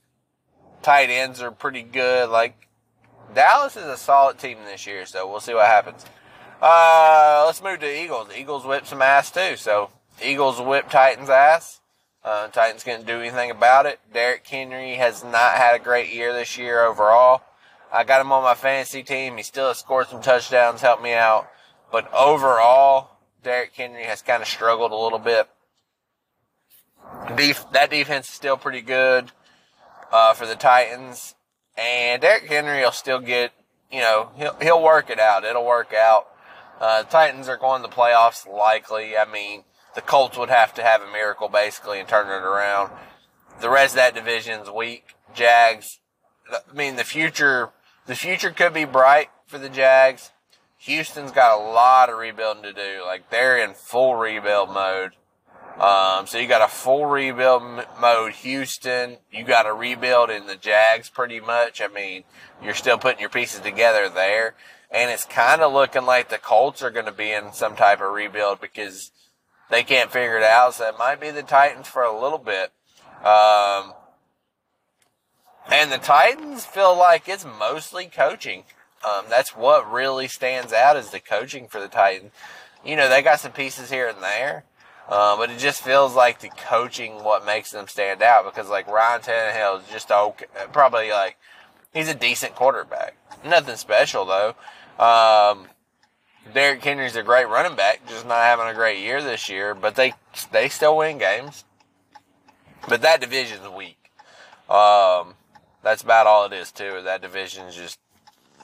tight 0.82 1.08
ends 1.08 1.40
are 1.40 1.50
pretty 1.50 1.82
good. 1.82 2.28
Like 2.28 2.68
Dallas 3.34 3.76
is 3.76 3.84
a 3.84 3.96
solid 3.96 4.38
team 4.38 4.58
this 4.66 4.86
year, 4.86 5.06
so 5.06 5.28
we'll 5.30 5.40
see 5.40 5.54
what 5.54 5.66
happens. 5.66 6.04
Uh, 6.60 7.44
let's 7.46 7.62
move 7.62 7.80
to 7.80 8.02
Eagles. 8.02 8.28
Eagles 8.36 8.66
whip 8.66 8.86
some 8.86 9.00
ass 9.00 9.30
too. 9.30 9.56
So 9.56 9.90
Eagles 10.22 10.60
whip 10.60 10.90
Titans 10.90 11.30
ass. 11.30 11.79
Uh, 12.22 12.48
Titans 12.48 12.84
couldn't 12.84 13.06
do 13.06 13.20
anything 13.20 13.50
about 13.50 13.86
it. 13.86 13.98
Derrick 14.12 14.46
Henry 14.46 14.96
has 14.96 15.24
not 15.24 15.54
had 15.54 15.74
a 15.74 15.82
great 15.82 16.12
year 16.12 16.32
this 16.32 16.58
year 16.58 16.84
overall. 16.84 17.42
I 17.92 18.04
got 18.04 18.20
him 18.20 18.30
on 18.30 18.42
my 18.42 18.54
fantasy 18.54 19.02
team. 19.02 19.36
He 19.36 19.42
still 19.42 19.68
has 19.68 19.78
scored 19.78 20.08
some 20.08 20.20
touchdowns, 20.20 20.82
helped 20.82 21.02
me 21.02 21.14
out. 21.14 21.48
But 21.90 22.12
overall, 22.12 23.18
Derrick 23.42 23.72
Henry 23.74 24.04
has 24.04 24.22
kind 24.22 24.42
of 24.42 24.48
struggled 24.48 24.92
a 24.92 24.96
little 24.96 25.18
bit. 25.18 25.48
Def- 27.36 27.70
that 27.72 27.90
defense 27.90 28.28
is 28.28 28.34
still 28.34 28.56
pretty 28.56 28.82
good 28.82 29.32
uh, 30.12 30.34
for 30.34 30.46
the 30.46 30.54
Titans, 30.54 31.34
and 31.76 32.22
Derrick 32.22 32.46
Henry 32.46 32.82
will 32.82 32.92
still 32.92 33.18
get, 33.18 33.52
you 33.90 34.00
know, 34.00 34.30
he'll 34.36 34.54
he'll 34.60 34.82
work 34.82 35.10
it 35.10 35.18
out. 35.18 35.44
It'll 35.44 35.66
work 35.66 35.92
out. 35.92 36.28
Uh, 36.80 37.02
Titans 37.04 37.48
are 37.48 37.56
going 37.56 37.82
to 37.82 37.88
the 37.88 37.94
playoffs 37.94 38.46
likely. 38.46 39.16
I 39.16 39.24
mean, 39.30 39.64
the 39.94 40.00
Colts 40.00 40.38
would 40.38 40.50
have 40.50 40.74
to 40.74 40.82
have 40.82 41.02
a 41.02 41.10
miracle 41.10 41.48
basically 41.48 42.00
and 42.00 42.08
turn 42.08 42.28
it 42.28 42.44
around. 42.46 42.90
The 43.60 43.70
rest 43.70 43.92
of 43.92 43.96
that 43.96 44.14
division's 44.14 44.70
weak. 44.70 45.14
Jags. 45.34 45.98
I 46.52 46.72
mean, 46.74 46.96
the 46.96 47.04
future 47.04 47.70
the 48.06 48.14
future 48.14 48.50
could 48.50 48.74
be 48.74 48.84
bright 48.84 49.28
for 49.46 49.58
the 49.58 49.68
Jags. 49.68 50.30
Houston's 50.78 51.30
got 51.30 51.58
a 51.58 51.62
lot 51.62 52.08
of 52.08 52.18
rebuilding 52.18 52.62
to 52.62 52.72
do. 52.72 53.02
Like 53.04 53.30
they're 53.30 53.58
in 53.58 53.74
full 53.74 54.16
rebuild 54.16 54.70
mode. 54.70 55.12
Um, 55.78 56.26
so 56.26 56.38
you 56.38 56.48
got 56.48 56.62
a 56.62 56.68
full 56.68 57.06
rebuild 57.06 57.62
m- 57.62 57.84
mode, 58.00 58.32
Houston. 58.32 59.18
You 59.30 59.44
got 59.44 59.66
a 59.66 59.72
rebuild 59.72 60.30
in 60.30 60.46
the 60.46 60.56
Jags 60.56 61.08
pretty 61.08 61.40
much. 61.40 61.80
I 61.80 61.88
mean, 61.88 62.24
you're 62.62 62.74
still 62.74 62.98
putting 62.98 63.20
your 63.20 63.30
pieces 63.30 63.60
together 63.60 64.08
there. 64.08 64.54
And 64.90 65.10
it's 65.10 65.24
kind 65.24 65.62
of 65.62 65.72
looking 65.72 66.04
like 66.04 66.28
the 66.28 66.38
Colts 66.38 66.82
are 66.82 66.90
going 66.90 67.06
to 67.06 67.12
be 67.12 67.30
in 67.30 67.52
some 67.52 67.76
type 67.76 68.00
of 68.00 68.12
rebuild 68.12 68.60
because 68.60 69.12
they 69.70 69.82
can't 69.82 70.10
figure 70.10 70.36
it 70.36 70.42
out. 70.42 70.74
So 70.74 70.88
it 70.88 70.98
might 70.98 71.20
be 71.20 71.30
the 71.30 71.42
Titans 71.42 71.88
for 71.88 72.02
a 72.02 72.18
little 72.18 72.38
bit. 72.38 72.72
Um, 73.24 73.94
and 75.70 75.92
the 75.92 75.98
Titans 75.98 76.64
feel 76.64 76.96
like 76.96 77.28
it's 77.28 77.44
mostly 77.44 78.06
coaching. 78.06 78.64
Um, 79.04 79.26
that's 79.28 79.56
what 79.56 79.90
really 79.90 80.28
stands 80.28 80.72
out 80.72 80.96
is 80.96 81.10
the 81.10 81.20
coaching 81.20 81.68
for 81.68 81.80
the 81.80 81.88
Titans. 81.88 82.32
You 82.84 82.96
know, 82.96 83.08
they 83.08 83.22
got 83.22 83.40
some 83.40 83.52
pieces 83.52 83.90
here 83.90 84.08
and 84.08 84.22
there, 84.22 84.64
uh, 85.08 85.36
but 85.36 85.50
it 85.50 85.58
just 85.58 85.82
feels 85.82 86.14
like 86.14 86.40
the 86.40 86.50
coaching 86.50 87.22
what 87.22 87.46
makes 87.46 87.70
them 87.70 87.88
stand 87.88 88.22
out 88.22 88.44
because 88.44 88.68
like 88.68 88.86
Ryan 88.88 89.20
Tannehill 89.20 89.80
is 89.80 89.88
just 89.90 90.10
okay, 90.10 90.46
probably 90.72 91.10
like 91.10 91.36
he's 91.92 92.08
a 92.08 92.14
decent 92.14 92.54
quarterback. 92.54 93.16
Nothing 93.44 93.76
special 93.76 94.24
though. 94.24 94.54
Um, 94.98 95.68
Derrick 96.52 96.82
Henry's 96.82 97.16
a 97.16 97.22
great 97.22 97.48
running 97.48 97.76
back, 97.76 98.06
just 98.08 98.26
not 98.26 98.42
having 98.42 98.66
a 98.66 98.74
great 98.74 98.98
year 98.98 99.22
this 99.22 99.48
year, 99.48 99.74
but 99.74 99.94
they 99.94 100.14
they 100.52 100.68
still 100.68 100.96
win 100.96 101.18
games. 101.18 101.64
But 102.88 103.02
that 103.02 103.20
division's 103.20 103.68
weak. 103.68 104.10
Um, 104.68 105.34
that's 105.82 106.02
about 106.02 106.26
all 106.26 106.46
it 106.46 106.52
is 106.52 106.72
too. 106.72 107.02
That 107.04 107.22
division's 107.22 107.76
just 107.76 107.98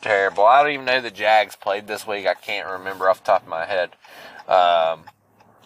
terrible. 0.01 0.45
I 0.45 0.63
don't 0.63 0.73
even 0.73 0.87
know 0.87 1.01
the 1.01 1.11
Jags 1.11 1.57
played 1.57 1.87
this 1.87 2.07
week. 2.07 2.27
I 2.27 2.35
can't 2.35 2.69
remember 2.69 3.09
off 3.09 3.23
the 3.23 3.27
top 3.27 3.43
of 3.43 3.49
my 3.49 3.67
head. 3.67 3.91
Um, 4.49 5.05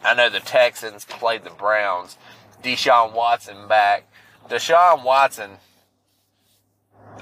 I 0.03 0.15
know 0.17 0.31
the 0.31 0.41
Texans 0.41 1.05
played 1.05 1.45
the 1.45 1.51
Browns. 1.51 2.17
Deshaun 2.63 3.13
Watson 3.13 3.69
back. 3.69 4.05
Deshaun 4.49 5.05
Watson, 5.05 5.59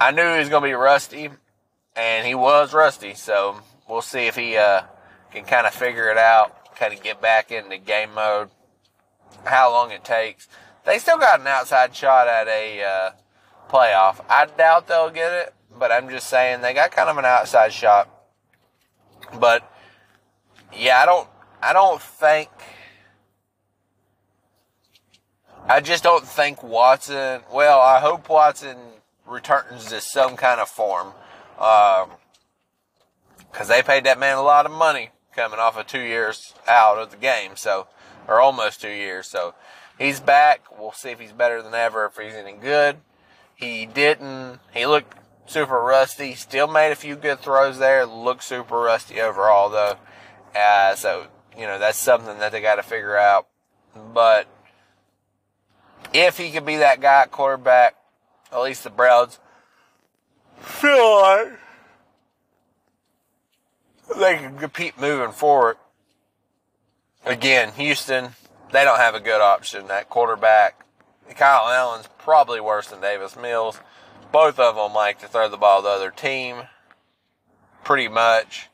I 0.01 0.11
knew 0.11 0.33
he 0.33 0.39
was 0.39 0.49
going 0.49 0.63
to 0.63 0.69
be 0.69 0.73
rusty, 0.73 1.29
and 1.95 2.27
he 2.27 2.35
was 2.35 2.73
rusty. 2.73 3.15
So 3.15 3.61
we'll 3.89 4.03
see 4.03 4.27
if 4.27 4.37
he 4.37 4.57
uh, 4.57 4.83
can 5.33 5.45
kind 5.45 5.67
of 5.67 5.75
figure 5.75 6.11
it 6.11 6.19
out, 6.19 6.75
kind 6.77 6.93
of 6.93 7.03
get 7.03 7.21
back 7.21 7.51
into 7.51 7.79
game 7.79 8.15
mode. 8.15 8.51
How 9.45 9.71
long 9.71 9.91
it 9.91 10.05
takes. 10.05 10.49
They 10.85 10.99
still 10.99 11.19
got 11.19 11.41
an 11.41 11.47
outside 11.47 11.95
shot 11.95 12.29
at 12.29 12.49
a 12.49 12.83
uh, 12.83 13.11
playoff. 13.69 14.25
I 14.29 14.47
doubt 14.47 14.89
they'll 14.89 15.11
get 15.11 15.33
it, 15.33 15.55
but 15.79 15.93
I'm 15.93 16.09
just 16.09 16.29
saying 16.29 16.63
they 16.63 16.75
got 16.75 16.91
kind 16.91 17.09
of 17.09 17.19
an 17.19 17.25
outside 17.25 17.73
shot. 17.73 18.09
But 19.39 19.71
yeah, 20.77 21.01
I 21.01 21.07
don't 21.07 21.29
I 21.63 21.73
don't 21.73 22.01
think 22.01 22.49
I 25.69 25.81
just 25.81 26.03
don't 26.03 26.25
think 26.25 26.63
Watson 26.63 27.43
well, 27.53 27.81
I 27.81 28.01
hope 28.01 28.29
Watson 28.29 28.79
returns 29.27 29.87
to 29.87 30.01
some 30.01 30.37
kind 30.37 30.61
of 30.61 30.69
form. 30.69 31.09
Um, 31.59 32.11
cause 33.53 33.69
they 33.69 33.83
paid 33.83 34.05
that 34.05 34.19
man 34.19 34.37
a 34.37 34.43
lot 34.43 34.67
of 34.67 34.73
money 34.73 35.11
coming 35.35 35.59
off 35.59 35.79
of 35.79 35.87
two 35.87 36.01
years 36.01 36.55
out 36.67 36.99
of 36.99 37.11
the 37.11 37.17
game. 37.17 37.57
So 37.57 37.87
or 38.29 38.41
almost 38.41 38.81
two 38.81 38.91
years. 38.91 39.27
So 39.27 39.55
he's 39.99 40.21
back. 40.21 40.61
We'll 40.79 40.93
see 40.93 41.11
if 41.11 41.19
he's 41.19 41.33
better 41.33 41.63
than 41.63 41.75
ever, 41.75 42.05
if 42.05 42.17
he's 42.17 42.35
any 42.35 42.53
good. 42.53 42.99
He 43.57 43.87
didn't, 43.87 44.61
he 44.73 44.87
looked 44.87 45.15
super 45.47 45.81
rusty. 45.81 46.35
Still 46.35 46.69
made 46.69 46.93
a 46.93 46.97
few 46.97 47.17
good 47.17 47.41
throws 47.41 47.79
there. 47.79 48.07
Looked 48.07 48.45
super 48.45 48.79
rusty 48.79 49.21
overall 49.21 49.71
though. 49.71 49.97
Uh, 50.55 50.95
so, 50.95 51.27
you 51.57 51.67
know, 51.67 51.79
that's 51.79 51.99
something 51.99 52.39
that 52.39 52.53
they 52.53 52.61
got 52.61 52.77
to 52.77 52.83
figure 52.83 53.17
out. 53.17 53.49
But 54.15 54.47
if 56.13 56.39
he 56.39 56.53
could 56.53 56.67
be 56.67 56.77
that 56.77 57.01
guy 57.01 57.27
quarterback, 57.27 57.97
at 58.53 58.61
least 58.61 58.85
the 58.85 58.91
Browns 58.91 59.41
feel 60.61 61.21
like 61.21 61.53
they 64.17 64.37
can 64.37 64.59
compete 64.59 64.99
moving 64.99 65.33
forward. 65.33 65.77
Again, 67.25 67.73
Houston, 67.73 68.31
they 68.73 68.85
don't 68.85 68.99
have 68.99 69.15
a 69.15 69.21
good 69.21 69.41
option 69.41 69.91
at 69.91 70.09
quarterback. 70.09 70.85
Kyle 71.37 71.69
Allen's 71.69 72.09
probably 72.19 72.61
worse 72.61 72.89
than 72.89 73.01
Davis 73.01 73.37
Mills. 73.37 73.81
Both 74.33 74.59
of 74.59 74.77
them 74.77 74.95
like 74.95 75.21
to 75.21 75.27
throw 75.27 75.49
the 75.49 75.57
ball 75.57 75.81
to 75.81 75.85
the 75.85 75.91
other 75.91 76.11
team, 76.11 76.63
pretty 77.85 78.09
much. 78.09 78.69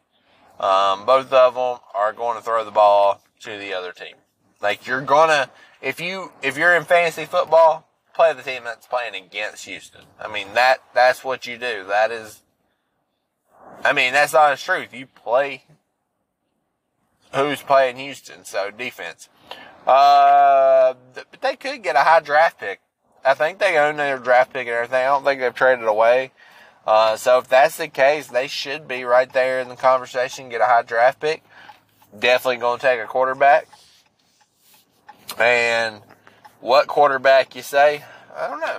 Um, 0.59 1.05
both 1.05 1.33
of 1.33 1.55
them 1.55 1.79
are 1.95 2.13
going 2.13 2.37
to 2.37 2.43
throw 2.43 2.65
the 2.65 2.71
ball 2.71 3.21
to 3.41 3.59
the 3.59 3.75
other 3.75 3.93
team. 3.93 4.15
Like 4.61 4.87
you're 4.87 5.01
gonna, 5.01 5.51
if 5.83 6.01
you 6.01 6.33
if 6.43 6.57
you're 6.57 6.75
in 6.75 6.85
fantasy 6.85 7.27
football, 7.27 7.87
play 8.15 8.33
the 8.33 8.43
team 8.43 8.65
that's 8.65 8.87
playing 8.87 9.15
against 9.15 9.67
Houston. 9.67 10.03
I 10.19 10.33
mean 10.33 10.55
that 10.55 10.79
that's 10.95 11.23
what 11.23 11.47
you 11.47 11.59
do. 11.59 11.85
That 11.85 12.11
is, 12.11 12.41
I 13.83 13.93
mean 13.93 14.13
that's 14.13 14.33
not 14.33 14.57
the 14.57 14.63
truth. 14.63 14.93
You 14.93 15.07
play 15.07 15.65
who's 17.35 17.63
playing 17.63 17.97
Houston, 17.97 18.45
so 18.45 18.71
defense. 18.71 19.29
Uh, 19.87 20.95
but 21.15 21.41
they 21.41 21.57
could 21.57 21.83
get 21.83 21.97
a 21.97 22.01
high 22.01 22.21
draft 22.21 22.59
pick. 22.59 22.81
I 23.25 23.35
think 23.35 23.59
they 23.59 23.79
own 23.79 23.97
their 23.97 24.19
draft 24.19 24.53
pick 24.53 24.67
and 24.67 24.77
everything. 24.77 25.03
I 25.03 25.07
don't 25.07 25.25
think 25.25 25.41
they've 25.41 25.55
traded 25.55 25.87
away. 25.87 26.33
Uh, 26.87 27.17
so 27.17 27.39
if 27.39 27.49
that's 27.49 27.79
the 27.79 27.89
case, 27.89 28.29
they 28.29 28.47
should 28.47 28.87
be 28.87 29.05
right 29.05 29.33
there 29.33 29.61
in 29.61 29.69
the 29.69 29.77
conversation, 29.77 30.51
get 30.51 30.61
a 30.61 30.67
high 30.67 30.83
draft 30.83 31.21
pick. 31.21 31.43
Definitely 32.19 32.59
going 32.59 32.79
to 32.79 32.87
take 32.87 33.01
a 33.01 33.07
quarterback. 33.07 33.67
And 35.39 36.03
what 36.61 36.87
quarterback 36.87 37.57
you 37.57 37.63
say, 37.63 38.05
I 38.37 38.49
don't 38.49 38.61
know. 38.61 38.79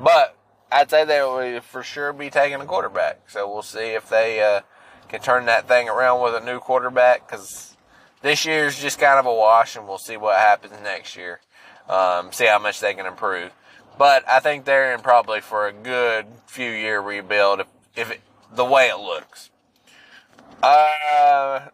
But 0.00 0.36
I'd 0.74 0.90
say 0.90 1.04
they 1.04 1.20
will 1.20 1.60
for 1.60 1.84
sure 1.84 2.12
be 2.12 2.30
taking 2.30 2.60
a 2.60 2.66
quarterback. 2.66 3.30
So 3.30 3.48
we'll 3.48 3.62
see 3.62 3.94
if 3.94 4.08
they 4.08 4.42
uh, 4.42 4.62
can 5.08 5.20
turn 5.20 5.46
that 5.46 5.68
thing 5.68 5.88
around 5.88 6.20
with 6.20 6.34
a 6.34 6.44
new 6.44 6.58
quarterback 6.58 7.28
because 7.28 7.76
this 8.22 8.44
year's 8.44 8.76
just 8.80 8.98
kind 8.98 9.20
of 9.20 9.26
a 9.26 9.32
wash, 9.32 9.76
and 9.76 9.86
we'll 9.86 9.98
see 9.98 10.16
what 10.16 10.36
happens 10.36 10.74
next 10.82 11.16
year. 11.16 11.38
Um, 11.88 12.32
see 12.32 12.46
how 12.46 12.58
much 12.58 12.80
they 12.80 12.92
can 12.92 13.06
improve. 13.06 13.52
But 13.96 14.28
I 14.28 14.40
think 14.40 14.64
they're 14.64 14.92
in 14.92 15.00
probably 15.00 15.40
for 15.40 15.68
a 15.68 15.72
good 15.72 16.26
few 16.46 16.70
year 16.70 17.00
rebuild 17.00 17.60
if, 17.60 17.66
if 17.94 18.10
it, 18.10 18.20
the 18.52 18.64
way 18.64 18.88
it 18.88 18.98
looks. 18.98 19.50
Uh, 20.60 21.68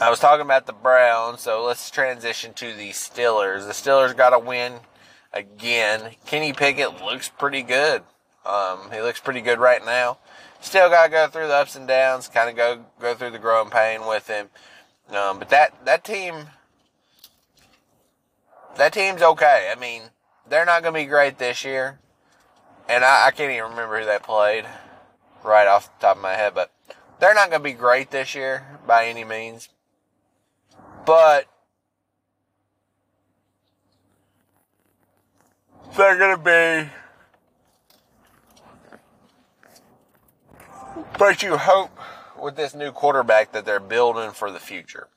I 0.00 0.10
was 0.10 0.20
talking 0.20 0.44
about 0.44 0.66
the 0.66 0.72
Browns, 0.72 1.40
so 1.40 1.64
let's 1.64 1.90
transition 1.90 2.54
to 2.54 2.72
the 2.72 2.90
Steelers. 2.90 3.66
The 3.66 3.72
Steelers 3.72 4.16
got 4.16 4.32
a 4.32 4.38
win 4.38 4.74
again. 5.32 6.12
Kenny 6.24 6.52
Pickett 6.52 7.02
looks 7.02 7.28
pretty 7.28 7.62
good. 7.62 8.02
Um, 8.46 8.92
he 8.92 9.00
looks 9.00 9.18
pretty 9.18 9.40
good 9.40 9.58
right 9.58 9.84
now. 9.84 10.18
Still 10.60 10.88
got 10.88 11.06
to 11.06 11.10
go 11.10 11.26
through 11.26 11.48
the 11.48 11.54
ups 11.54 11.74
and 11.74 11.88
downs, 11.88 12.28
kind 12.28 12.48
of 12.48 12.54
go 12.54 12.84
go 13.00 13.14
through 13.14 13.30
the 13.30 13.40
growing 13.40 13.70
pain 13.70 14.06
with 14.06 14.28
him. 14.28 14.50
Um, 15.10 15.40
but 15.40 15.48
that 15.48 15.84
that 15.84 16.04
team, 16.04 16.46
that 18.76 18.92
team's 18.92 19.20
okay. 19.20 19.72
I 19.74 19.78
mean, 19.80 20.02
they're 20.48 20.64
not 20.64 20.82
going 20.82 20.94
to 20.94 21.00
be 21.00 21.06
great 21.06 21.38
this 21.38 21.64
year, 21.64 21.98
and 22.88 23.04
I, 23.04 23.26
I 23.26 23.30
can't 23.32 23.50
even 23.50 23.70
remember 23.70 23.98
who 23.98 24.06
they 24.06 24.18
played 24.22 24.64
right 25.42 25.66
off 25.66 25.92
the 25.98 26.06
top 26.06 26.16
of 26.18 26.22
my 26.22 26.34
head. 26.34 26.54
But 26.54 26.72
they're 27.18 27.34
not 27.34 27.50
going 27.50 27.62
to 27.62 27.68
be 27.68 27.72
great 27.72 28.12
this 28.12 28.36
year 28.36 28.78
by 28.86 29.06
any 29.06 29.24
means. 29.24 29.68
But 31.08 31.46
they're 35.96 36.18
going 36.18 36.36
to 36.36 36.42
be. 36.84 36.90
But 41.18 41.42
you 41.42 41.56
hope 41.56 41.98
with 42.38 42.56
this 42.56 42.74
new 42.74 42.92
quarterback 42.92 43.52
that 43.52 43.64
they're 43.64 43.80
building 43.80 44.32
for 44.32 44.50
the 44.50 44.58
future. 44.58 45.08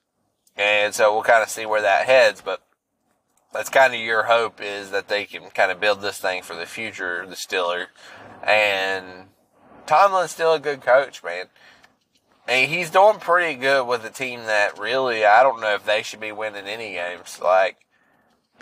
And 0.55 0.95
so 0.95 1.13
we'll 1.13 1.23
kind 1.23 1.43
of 1.43 1.49
see 1.49 1.65
where 1.65 1.81
that 1.81 2.05
heads, 2.05 2.39
but 2.39 2.61
that's 3.51 3.67
kind 3.67 3.93
of 3.93 3.99
your 3.99 4.23
hope 4.23 4.61
is 4.61 4.91
that 4.91 5.09
they 5.09 5.25
can 5.25 5.49
kind 5.49 5.73
of 5.73 5.81
build 5.81 5.99
this 5.99 6.19
thing 6.19 6.41
for 6.41 6.55
the 6.55 6.65
future, 6.65 7.25
the 7.27 7.35
Steelers. 7.35 7.87
And 8.41 9.27
Tomlin's 9.87 10.31
still 10.31 10.53
a 10.53 10.59
good 10.59 10.79
coach, 10.79 11.21
man. 11.21 11.47
And 12.47 12.69
he's 12.69 12.89
doing 12.89 13.19
pretty 13.19 13.59
good 13.59 13.85
with 13.87 14.03
a 14.03 14.09
team 14.09 14.41
that 14.45 14.79
really, 14.79 15.25
I 15.25 15.43
don't 15.43 15.61
know 15.61 15.75
if 15.75 15.85
they 15.85 16.01
should 16.01 16.19
be 16.19 16.31
winning 16.31 16.67
any 16.67 16.93
games. 16.93 17.39
Like, 17.41 17.77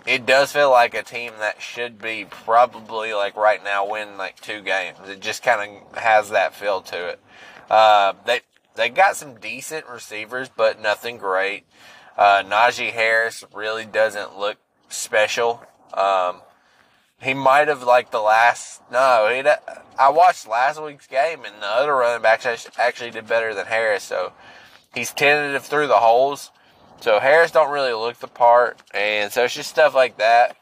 it 0.06 0.26
does 0.26 0.52
feel 0.52 0.70
like 0.70 0.94
a 0.94 1.02
team 1.02 1.32
that 1.40 1.60
should 1.60 2.00
be 2.00 2.26
probably 2.28 3.12
like 3.12 3.36
right 3.36 3.62
now 3.62 3.90
win 3.90 4.16
like 4.16 4.40
two 4.40 4.60
games. 4.60 4.98
It 5.06 5.20
just 5.20 5.42
kind 5.42 5.82
of 5.92 5.98
has 5.98 6.30
that 6.30 6.54
feel 6.54 6.80
to 6.82 7.08
it. 7.08 7.20
Uh, 7.68 8.14
they 8.26 8.40
they 8.76 8.88
got 8.88 9.16
some 9.16 9.34
decent 9.34 9.86
receivers, 9.86 10.48
but 10.48 10.80
nothing 10.80 11.18
great. 11.18 11.64
Uh, 12.16 12.42
Najee 12.46 12.92
Harris 12.92 13.44
really 13.54 13.84
doesn't 13.84 14.38
look 14.38 14.58
special. 14.88 15.62
Um, 15.92 16.40
he 17.20 17.34
might 17.34 17.68
have 17.68 17.82
like 17.82 18.10
the 18.10 18.20
last 18.20 18.82
no. 18.90 19.28
He 19.32 19.48
I 19.98 20.08
watched 20.08 20.48
last 20.48 20.82
week's 20.82 21.06
game, 21.06 21.44
and 21.44 21.60
the 21.60 21.66
other 21.66 21.94
running 21.94 22.22
backs 22.22 22.46
actually 22.78 23.10
did 23.10 23.26
better 23.26 23.54
than 23.54 23.66
Harris. 23.66 24.02
So 24.02 24.32
he's 24.94 25.12
tentative 25.12 25.64
through 25.64 25.88
the 25.88 25.98
holes. 25.98 26.50
So 27.00 27.18
Harris 27.18 27.50
don't 27.50 27.70
really 27.70 27.92
look 27.92 28.18
the 28.18 28.28
part, 28.28 28.80
and 28.92 29.32
so 29.32 29.44
it's 29.44 29.54
just 29.54 29.70
stuff 29.70 29.94
like 29.94 30.18
that 30.18 30.56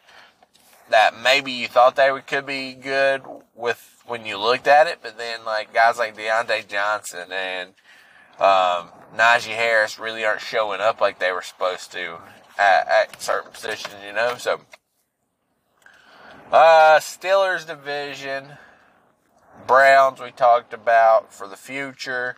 that 0.91 1.19
maybe 1.21 1.53
you 1.53 1.69
thought 1.69 1.97
they 1.97 2.11
would, 2.11 2.27
could 2.27 2.47
be 2.47 2.75
good 2.75 3.23
with 3.55 4.03
when 4.07 4.25
you 4.25 4.39
looked 4.39 4.67
at 4.67 4.87
it, 4.87 4.99
but 5.03 5.19
then 5.19 5.45
like 5.45 5.73
guys 5.73 5.99
like 5.99 6.17
Diontae 6.17 6.67
Johnson 6.67 7.31
and 7.31 7.71
um, 8.41 8.91
Najee 9.17 9.55
Harris 9.55 9.99
really 9.99 10.25
aren't 10.25 10.41
showing 10.41 10.81
up 10.81 11.01
like 11.01 11.19
they 11.19 11.33
were 11.33 11.43
supposed 11.43 11.93
to 11.93 12.19
at, 12.59 12.89
at 12.89 13.23
certain 13.23 13.53
positions, 13.53 13.95
you 14.07 14.13
know. 14.13 14.37
So, 14.39 14.61
uh, 16.53 16.99
Steelers 17.01 17.67
division, 17.67 18.45
Browns 19.67 20.21
we 20.21 20.31
talked 20.31 20.73
about 20.73 21.33
for 21.33 21.47
the 21.47 21.57
future. 21.57 22.37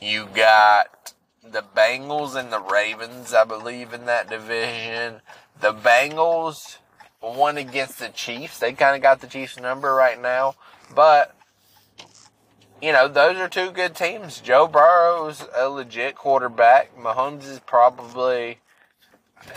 You 0.00 0.26
got 0.26 1.14
the 1.42 1.62
Bengals 1.76 2.34
and 2.34 2.52
the 2.52 2.60
Ravens, 2.60 3.34
I 3.34 3.44
believe, 3.44 3.92
in 3.92 4.06
that 4.06 4.28
division. 4.28 5.20
The 5.60 5.72
Bengals 5.72 6.78
won 7.22 7.58
against 7.58 7.98
the 7.98 8.08
Chiefs. 8.08 8.58
They 8.58 8.72
kind 8.72 8.96
of 8.96 9.02
got 9.02 9.20
the 9.20 9.26
Chiefs 9.26 9.58
number 9.58 9.94
right 9.94 10.20
now, 10.20 10.54
but 10.94 11.36
you 12.80 12.92
know 12.92 13.08
those 13.08 13.36
are 13.36 13.48
two 13.48 13.70
good 13.70 13.94
teams. 13.94 14.40
Joe 14.40 14.66
Burrow's 14.66 15.44
a 15.56 15.68
legit 15.68 16.16
quarterback. 16.16 16.96
Mahomes 16.96 17.48
is 17.48 17.60
probably 17.60 18.58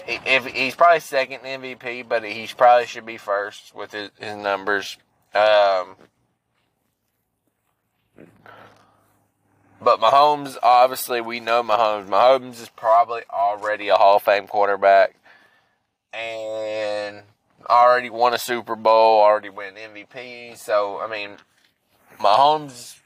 if 0.07 0.45
he's 0.45 0.75
probably 0.75 0.99
second 0.99 1.41
MVP, 1.41 2.07
but 2.07 2.23
he 2.23 2.47
probably 2.55 2.85
should 2.85 3.05
be 3.05 3.17
first 3.17 3.75
with 3.75 3.91
his, 3.91 4.09
his 4.19 4.35
numbers. 4.35 4.97
Um, 5.33 5.95
But 9.83 9.99
Mahomes, 9.99 10.55
obviously, 10.63 11.19
we 11.19 11.41
know 11.41 11.61
Mahomes. 11.61 12.07
Mahomes 12.07 12.61
is 12.61 12.69
probably 12.69 13.23
already 13.29 13.89
a 13.89 13.95
Hall 13.95 14.15
of 14.15 14.23
Fame 14.23 14.47
quarterback 14.47 15.13
and 16.13 17.23
already 17.69 18.09
won 18.09 18.33
a 18.33 18.37
Super 18.37 18.77
Bowl, 18.77 19.21
already 19.21 19.49
win 19.49 19.73
MVP. 19.75 20.57
So, 20.57 21.01
I 21.01 21.07
mean, 21.07 21.31
Mahomes, 22.17 22.99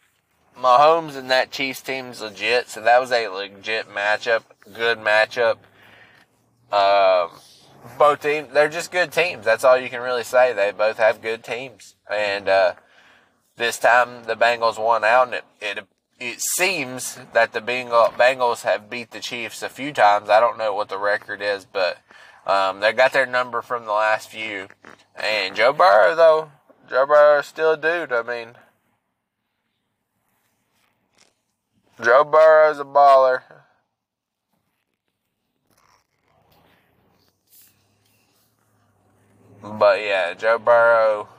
Mahomes 0.56 1.16
and 1.16 1.32
that 1.32 1.50
Chiefs 1.50 1.82
team's 1.82 2.22
legit. 2.22 2.70
So 2.70 2.82
that 2.82 3.02
was 3.02 3.12
a 3.12 3.28
legit 3.28 3.90
matchup, 3.90 4.44
good 4.72 5.00
matchup. 5.00 5.58
Um, 6.71 7.30
both 7.97 8.21
teams, 8.21 8.49
they're 8.53 8.69
just 8.69 8.91
good 8.91 9.12
teams. 9.12 9.45
That's 9.45 9.63
all 9.63 9.77
you 9.77 9.89
can 9.89 10.01
really 10.01 10.23
say. 10.23 10.53
They 10.53 10.71
both 10.71 10.97
have 10.97 11.21
good 11.21 11.43
teams. 11.43 11.95
And, 12.10 12.49
uh, 12.49 12.73
this 13.56 13.80
time 13.80 14.23
the 14.25 14.36
Bengals 14.36 14.77
won 14.77 15.03
out 15.03 15.27
and 15.27 15.34
it, 15.34 15.43
it 15.62 15.88
it 16.19 16.41
seems 16.41 17.19
that 17.34 17.53
the 17.53 17.62
Bengals 17.62 18.63
have 18.63 18.89
beat 18.89 19.12
the 19.12 19.19
Chiefs 19.19 19.62
a 19.62 19.69
few 19.69 19.93
times. 19.93 20.30
I 20.30 20.39
don't 20.39 20.58
know 20.58 20.73
what 20.73 20.89
the 20.89 20.97
record 20.97 21.41
is, 21.41 21.65
but 21.65 21.99
um, 22.45 22.80
they 22.80 22.91
got 22.93 23.13
their 23.13 23.27
number 23.27 23.62
from 23.62 23.86
the 23.86 23.91
last 23.91 24.30
few. 24.30 24.67
And 25.15 25.56
Joe 25.56 25.73
Burrow, 25.73 26.15
though, 26.15 26.51
Joe 26.89 27.06
Burrow 27.06 27.39
is 27.39 27.45
still 27.45 27.73
a 27.73 27.77
dude. 27.77 28.12
I 28.12 28.23
mean, 28.23 28.56
Joe 32.03 32.23
Burrow's 32.23 32.80
a 32.80 32.86
baller. 32.86 33.41
But 39.67 40.01
yeah, 40.01 40.34
Joe 40.34 40.58
Burrow 40.58 41.30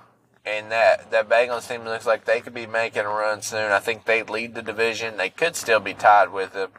and 0.49 0.71
that 0.73 1.11
that 1.11 1.29
Bengals 1.29 1.69
team 1.69 1.85
looks 1.85 2.07
like 2.07 2.25
they 2.25 2.41
could 2.41 2.55
be 2.55 2.67
making 2.67 3.03
a 3.03 3.09
run 3.09 3.43
soon. 3.43 3.71
I 3.71 3.81
think 3.81 4.05
they 4.05 4.23
lead 4.23 4.55
the 4.55 4.63
division. 4.63 5.17
They 5.17 5.31
could 5.31 5.57
still 5.57 5.81
be 5.81 5.95
tied 5.95 6.33
with 6.33 6.53
them 6.53 6.71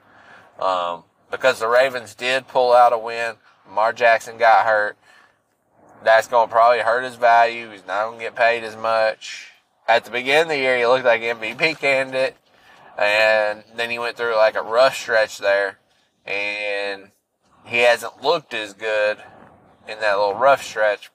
um, 0.59 1.03
because 1.29 1.59
the 1.59 1.67
Ravens 1.67 2.15
did 2.15 2.47
pull 2.47 2.73
out 2.73 2.93
a 2.93 2.97
win. 2.97 3.35
Lamar 3.67 3.93
Jackson 3.93 4.37
got 4.37 4.65
hurt. 4.65 4.97
That's 6.03 6.27
going 6.27 6.47
to 6.47 6.51
probably 6.51 6.79
hurt 6.79 7.03
his 7.03 7.15
value. 7.15 7.71
He's 7.71 7.85
not 7.85 8.05
going 8.05 8.19
to 8.19 8.25
get 8.25 8.35
paid 8.35 8.63
as 8.63 8.75
much. 8.75 9.51
At 9.87 10.05
the 10.05 10.11
beginning 10.11 10.43
of 10.43 10.47
the 10.49 10.57
year, 10.57 10.77
he 10.77 10.85
looked 10.85 11.05
like 11.05 11.21
MVP 11.21 11.79
candidate, 11.79 12.37
and 12.97 13.63
then 13.75 13.89
he 13.89 13.99
went 13.99 14.15
through 14.15 14.35
like 14.35 14.55
a 14.55 14.61
rough 14.61 14.95
stretch 14.95 15.39
there, 15.39 15.79
and 16.25 17.11
he 17.65 17.79
hasn't 17.79 18.23
looked 18.23 18.53
as 18.53 18.73
good 18.73 19.17
in 19.87 19.99
that 19.99 20.17
little 20.17 20.35
rough 20.35 20.63
stretch. 20.63 21.11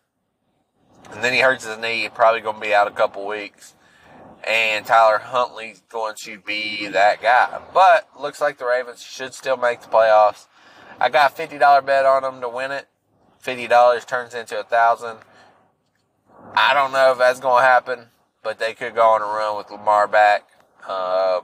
And 1.12 1.22
then 1.22 1.32
he 1.32 1.40
hurts 1.40 1.64
his 1.64 1.78
knee, 1.78 2.08
probably 2.12 2.40
going 2.40 2.56
to 2.56 2.60
be 2.60 2.74
out 2.74 2.88
a 2.88 2.90
couple 2.90 3.26
weeks. 3.26 3.74
And 4.46 4.84
Tyler 4.84 5.18
Huntley's 5.18 5.82
going 5.88 6.16
to 6.16 6.38
be 6.38 6.88
that 6.88 7.22
guy. 7.22 7.60
But 7.72 8.08
looks 8.20 8.40
like 8.40 8.58
the 8.58 8.66
Ravens 8.66 9.02
should 9.02 9.32
still 9.32 9.56
make 9.56 9.80
the 9.80 9.88
playoffs. 9.88 10.46
I 11.00 11.08
got 11.08 11.32
a 11.32 11.34
fifty 11.34 11.58
dollar 11.58 11.80
bet 11.82 12.04
on 12.04 12.22
them 12.22 12.40
to 12.40 12.48
win 12.48 12.70
it. 12.70 12.88
Fifty 13.38 13.66
dollars 13.66 14.04
turns 14.04 14.34
into 14.34 14.58
a 14.58 14.64
thousand. 14.64 15.18
I 16.54 16.74
don't 16.74 16.92
know 16.92 17.12
if 17.12 17.18
that's 17.18 17.40
going 17.40 17.62
to 17.62 17.66
happen, 17.66 18.06
but 18.42 18.58
they 18.58 18.74
could 18.74 18.94
go 18.94 19.08
on 19.10 19.22
a 19.22 19.24
run 19.24 19.56
with 19.56 19.70
Lamar 19.70 20.06
back 20.06 20.46
uh, 20.86 21.40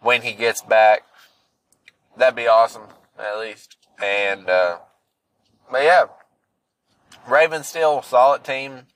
when 0.00 0.22
he 0.22 0.32
gets 0.32 0.62
back. 0.62 1.02
That'd 2.16 2.36
be 2.36 2.46
awesome, 2.46 2.84
at 3.18 3.38
least. 3.38 3.76
And 4.02 4.48
uh, 4.48 4.78
but 5.70 5.82
yeah, 5.82 6.04
Ravens 7.28 7.66
still 7.66 8.02
solid 8.02 8.44
team, 8.44 8.86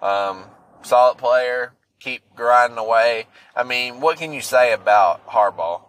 um, 0.00 0.44
solid 0.82 1.18
player. 1.18 1.72
Keep 2.00 2.34
grinding 2.34 2.78
away. 2.78 3.26
I 3.54 3.62
mean, 3.62 4.00
what 4.00 4.18
can 4.18 4.32
you 4.32 4.40
say 4.40 4.72
about 4.72 5.26
Harbaugh? 5.28 5.82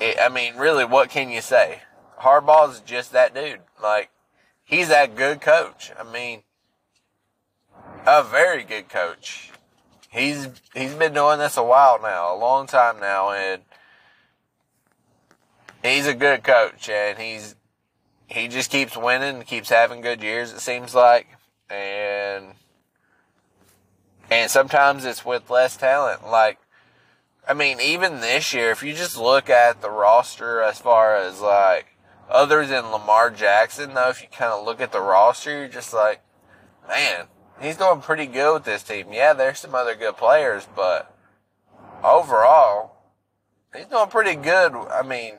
It, 0.00 0.16
I 0.20 0.28
mean, 0.28 0.56
really, 0.56 0.84
what 0.84 1.10
can 1.10 1.28
you 1.30 1.40
say? 1.40 1.82
Harbaugh's 2.20 2.80
just 2.80 3.12
that 3.12 3.34
dude. 3.34 3.60
Like, 3.82 4.10
he's 4.64 4.88
that 4.88 5.14
good 5.14 5.40
coach. 5.40 5.92
I 5.98 6.10
mean, 6.10 6.42
a 8.06 8.22
very 8.22 8.62
good 8.62 8.88
coach. 8.88 9.50
He's 10.08 10.48
he's 10.72 10.94
been 10.94 11.12
doing 11.12 11.38
this 11.38 11.56
a 11.56 11.62
while 11.62 12.00
now, 12.00 12.34
a 12.34 12.38
long 12.38 12.66
time 12.66 12.98
now, 13.00 13.32
and 13.32 13.62
he's 15.82 16.06
a 16.06 16.14
good 16.14 16.42
coach, 16.42 16.88
and 16.88 17.18
he's 17.18 17.54
he 18.26 18.48
just 18.48 18.70
keeps 18.70 18.96
winning, 18.96 19.42
keeps 19.42 19.68
having 19.68 20.00
good 20.00 20.22
years. 20.22 20.52
It 20.52 20.60
seems 20.60 20.94
like, 20.94 21.28
and 21.70 22.54
and 24.30 24.50
sometimes 24.50 25.04
it's 25.04 25.24
with 25.24 25.48
less 25.50 25.76
talent. 25.76 26.26
Like, 26.26 26.58
I 27.48 27.54
mean, 27.54 27.80
even 27.80 28.20
this 28.20 28.52
year, 28.52 28.70
if 28.70 28.82
you 28.82 28.92
just 28.92 29.16
look 29.16 29.48
at 29.48 29.80
the 29.80 29.90
roster 29.90 30.60
as 30.60 30.80
far 30.80 31.16
as 31.16 31.40
like 31.40 31.96
other 32.28 32.66
than 32.66 32.90
Lamar 32.90 33.30
Jackson, 33.30 33.94
though, 33.94 34.08
if 34.08 34.20
you 34.20 34.28
kind 34.28 34.52
of 34.52 34.64
look 34.64 34.80
at 34.80 34.92
the 34.92 35.00
roster, 35.00 35.50
you're 35.50 35.68
just 35.68 35.94
like, 35.94 36.20
man, 36.88 37.26
he's 37.60 37.76
doing 37.76 38.00
pretty 38.00 38.26
good 38.26 38.54
with 38.54 38.64
this 38.64 38.82
team. 38.82 39.12
Yeah, 39.12 39.32
there's 39.32 39.60
some 39.60 39.74
other 39.74 39.94
good 39.94 40.16
players, 40.16 40.66
but 40.74 41.14
overall, 42.02 42.96
he's 43.74 43.86
doing 43.86 44.08
pretty 44.08 44.34
good. 44.34 44.74
I 44.74 45.02
mean, 45.02 45.38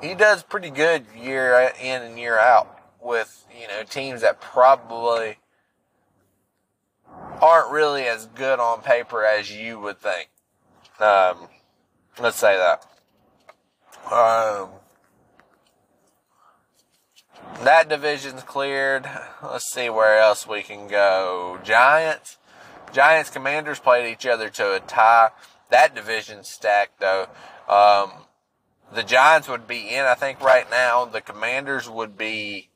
he 0.00 0.14
does 0.14 0.42
pretty 0.42 0.70
good 0.70 1.04
year 1.16 1.72
in 1.80 2.02
and 2.02 2.18
year 2.18 2.38
out 2.38 2.80
with, 3.00 3.46
you 3.58 3.66
know, 3.68 3.82
teams 3.82 4.20
that 4.20 4.40
probably 4.40 5.38
aren't 7.40 7.70
really 7.70 8.04
as 8.04 8.26
good 8.26 8.60
on 8.60 8.82
paper 8.82 9.24
as 9.24 9.50
you 9.50 9.78
would 9.78 9.98
think. 9.98 10.28
Um, 11.00 11.48
let's 12.20 12.36
say 12.36 12.56
that. 12.56 12.84
Um, 14.12 14.70
that 17.62 17.88
division's 17.88 18.42
cleared. 18.42 19.08
Let's 19.42 19.72
see 19.72 19.90
where 19.90 20.18
else 20.18 20.46
we 20.46 20.62
can 20.62 20.88
go. 20.88 21.58
Giants. 21.62 22.38
Giants 22.92 23.30
Commanders 23.30 23.78
played 23.78 24.10
each 24.10 24.26
other 24.26 24.48
to 24.48 24.74
a 24.74 24.80
tie. 24.80 25.30
That 25.70 25.94
division's 25.94 26.48
stacked 26.48 27.00
though. 27.00 27.28
Um, 27.68 28.24
the 28.92 29.02
Giants 29.02 29.48
would 29.48 29.66
be 29.66 29.88
in, 29.88 30.04
I 30.04 30.14
think, 30.14 30.40
right 30.40 30.68
now. 30.70 31.04
The 31.04 31.20
Commanders 31.20 31.88
would 31.88 32.16
be 32.16 32.68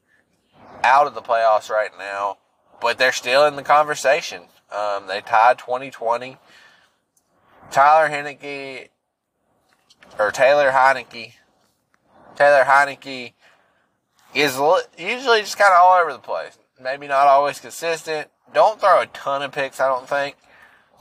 out 0.85 1.07
of 1.07 1.15
the 1.15 1.23
playoffs 1.23 1.71
right 1.71 1.91
now, 1.99 2.39
but 2.81 2.99
they're 2.99 3.13
still 3.13 3.47
in 3.47 3.57
the 3.57 3.63
conversation. 3.63 4.43
Um, 4.71 5.07
they 5.07 5.21
tied 5.21 5.59
2020. 5.59 6.37
Tyler 7.71 8.11
Heinicke, 8.11 8.89
or 10.19 10.31
Taylor 10.31 10.71
Heinicke, 10.71 11.33
Taylor 12.37 12.65
Heinicke 12.65 13.33
is 14.35 14.59
usually 14.99 15.41
just 15.41 15.59
kind 15.59 15.73
of 15.73 15.81
all 15.81 16.01
over 16.01 16.13
the 16.13 16.19
place. 16.19 16.59
Maybe 16.81 17.07
not 17.07 17.27
always 17.27 17.61
consistent. 17.61 18.29
Don't 18.53 18.81
throw 18.81 19.01
a 19.01 19.07
ton 19.07 19.43
of 19.43 19.53
picks, 19.53 19.81
I 19.81 19.89
don't 19.89 20.09
think. 20.09 20.37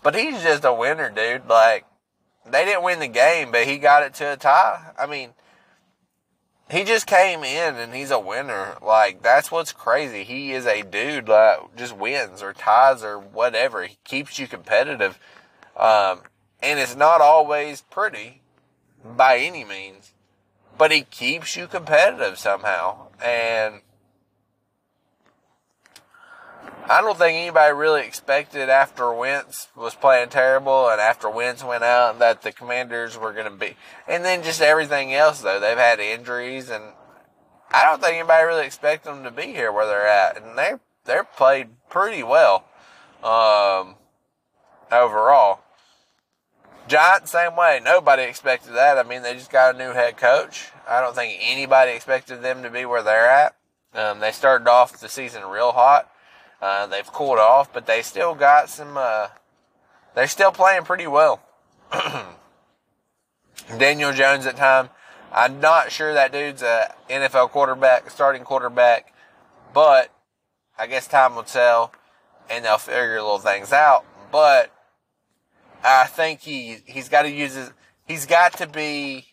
But 0.04 0.16
he's 0.16 0.42
just 0.42 0.64
a 0.64 0.74
winner, 0.74 1.10
dude. 1.10 1.48
Like, 1.48 1.86
they 2.50 2.66
didn't 2.66 2.84
win 2.84 3.00
the 3.00 3.08
game, 3.08 3.52
but 3.52 3.66
he 3.66 3.78
got 3.78 4.04
it 4.04 4.14
to 4.16 4.34
a 4.34 4.38
tie. 4.38 4.92
I 4.98 5.06
mean, 5.06 5.34
he 6.72 6.84
just 6.84 7.06
came 7.06 7.44
in 7.44 7.76
and 7.76 7.94
he's 7.94 8.12
a 8.12 8.20
winner. 8.20 8.78
Like 8.82 9.22
that's 9.22 9.52
what's 9.52 9.72
crazy. 9.72 10.24
He 10.24 10.54
is 10.54 10.66
a 10.66 10.84
dude 10.84 11.28
that 11.28 11.76
just 11.76 11.96
wins 11.96 12.42
or 12.42 12.54
ties 12.54 13.04
or 13.04 13.20
whatever. 13.20 13.84
He 13.84 13.98
keeps 14.04 14.40
you 14.40 14.48
competitive, 14.48 15.20
um, 15.76 16.22
and 16.62 16.80
it's 16.80 16.96
not 16.96 17.22
always 17.22 17.82
pretty 17.82 18.42
by 19.04 19.38
any 19.38 19.66
means, 19.66 20.14
but 20.78 20.92
he 20.92 21.02
keeps 21.02 21.56
you 21.56 21.68
competitive 21.68 22.38
somehow. 22.38 23.08
And 23.24 23.82
I 26.92 27.00
don't 27.00 27.18
think 27.18 27.38
anybody 27.38 27.72
really 27.74 28.06
expected 28.06 28.68
after 28.68 29.14
Wentz 29.14 29.70
was 29.78 29.96
playing 29.96 30.28
terrible 30.28 30.90
and 30.90 31.00
after 31.00 31.30
Wentz 31.30 31.64
went 31.64 31.86
out 31.86 32.20
that 32.20 32.42
the 32.42 32.52
Commanders 32.52 33.18
were 33.18 33.32
going 33.32 33.46
to 33.46 33.58
be. 33.58 33.78
And 34.10 34.26
then 34.26 34.44
just 34.44 34.62
everything 34.62 35.14
else, 35.14 35.40
though. 35.40 35.58
They've 35.58 35.78
had 35.78 36.02
injuries, 36.02 36.70
and 36.70 36.84
I 37.72 37.86
don't 37.86 38.02
think 38.02 38.18
anybody 38.18 38.44
really 38.44 38.66
expected 38.66 39.08
them 39.08 39.24
to 39.24 39.32
be 39.32 39.54
here 39.54 39.72
where 39.72 39.86
they're 39.86 40.06
at. 40.06 40.36
And 40.36 40.58
they're, 40.58 40.82
they're 41.06 41.24
played 41.24 41.70
pretty 41.90 42.24
well 42.24 42.66
um, 43.24 43.96
overall. 44.92 45.62
Giants, 46.90 47.32
same 47.32 47.56
way. 47.56 47.80
Nobody 47.82 48.24
expected 48.24 48.74
that. 48.74 48.98
I 48.98 49.04
mean, 49.04 49.22
they 49.22 49.34
just 49.34 49.50
got 49.50 49.76
a 49.76 49.78
new 49.78 49.94
head 49.94 50.18
coach. 50.18 50.68
I 50.86 51.00
don't 51.00 51.16
think 51.16 51.40
anybody 51.42 51.94
expected 51.94 52.42
them 52.42 52.64
to 52.64 52.70
be 52.70 52.84
where 52.84 53.02
they're 53.02 53.30
at. 53.30 53.56
Um, 53.94 54.20
they 54.20 54.34
started 54.34 54.68
off 54.68 55.00
the 55.00 55.08
season 55.08 55.46
real 55.46 55.72
hot 55.72 56.12
uh, 56.62 56.86
they've 56.88 57.12
cooled 57.12 57.40
off, 57.40 57.74
but 57.74 57.86
they 57.88 58.02
still 58.02 58.36
got 58.36 58.70
some. 58.70 58.96
Uh, 58.96 59.28
they're 60.16 60.28
still 60.28 60.52
playing 60.52 60.84
pretty 60.84 61.08
well. 61.08 61.42
Daniel 63.78 64.12
Jones 64.12 64.46
at 64.46 64.58
time. 64.58 64.90
I'm 65.34 65.60
not 65.62 65.92
sure 65.92 66.14
that 66.14 66.34
dude's 66.34 66.62
a 66.62 66.94
NFL 67.10 67.52
quarterback, 67.52 68.10
starting 68.10 68.44
quarterback, 68.44 69.14
but 69.74 70.14
I 70.78 70.88
guess 70.88 71.08
time 71.08 71.36
will 71.36 71.44
tell, 71.44 71.94
and 72.50 72.66
they'll 72.66 72.78
figure 72.78 73.22
little 73.22 73.40
things 73.40 73.72
out. 73.72 74.06
But 74.32 74.72
I 75.84 76.06
think 76.06 76.42
he 76.42 76.78
he's 76.86 77.10
got 77.10 77.24
to 77.24 77.32
use 77.32 77.56
his. 77.56 77.72
He's 78.06 78.26
got 78.26 78.58
to 78.58 78.68
be 78.68 79.31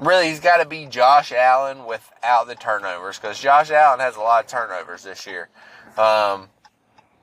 really, 0.00 0.28
he's 0.28 0.40
got 0.40 0.58
to 0.58 0.68
be 0.68 0.86
Josh 0.86 1.32
Allen 1.32 1.86
without 1.86 2.46
the 2.46 2.54
turnovers 2.54 3.18
because 3.18 3.38
Josh 3.38 3.70
Allen 3.70 4.00
has 4.00 4.16
a 4.16 4.20
lot 4.20 4.44
of 4.44 4.50
turnovers 4.50 5.04
this 5.04 5.26
year. 5.26 5.48
Um, 5.96 6.48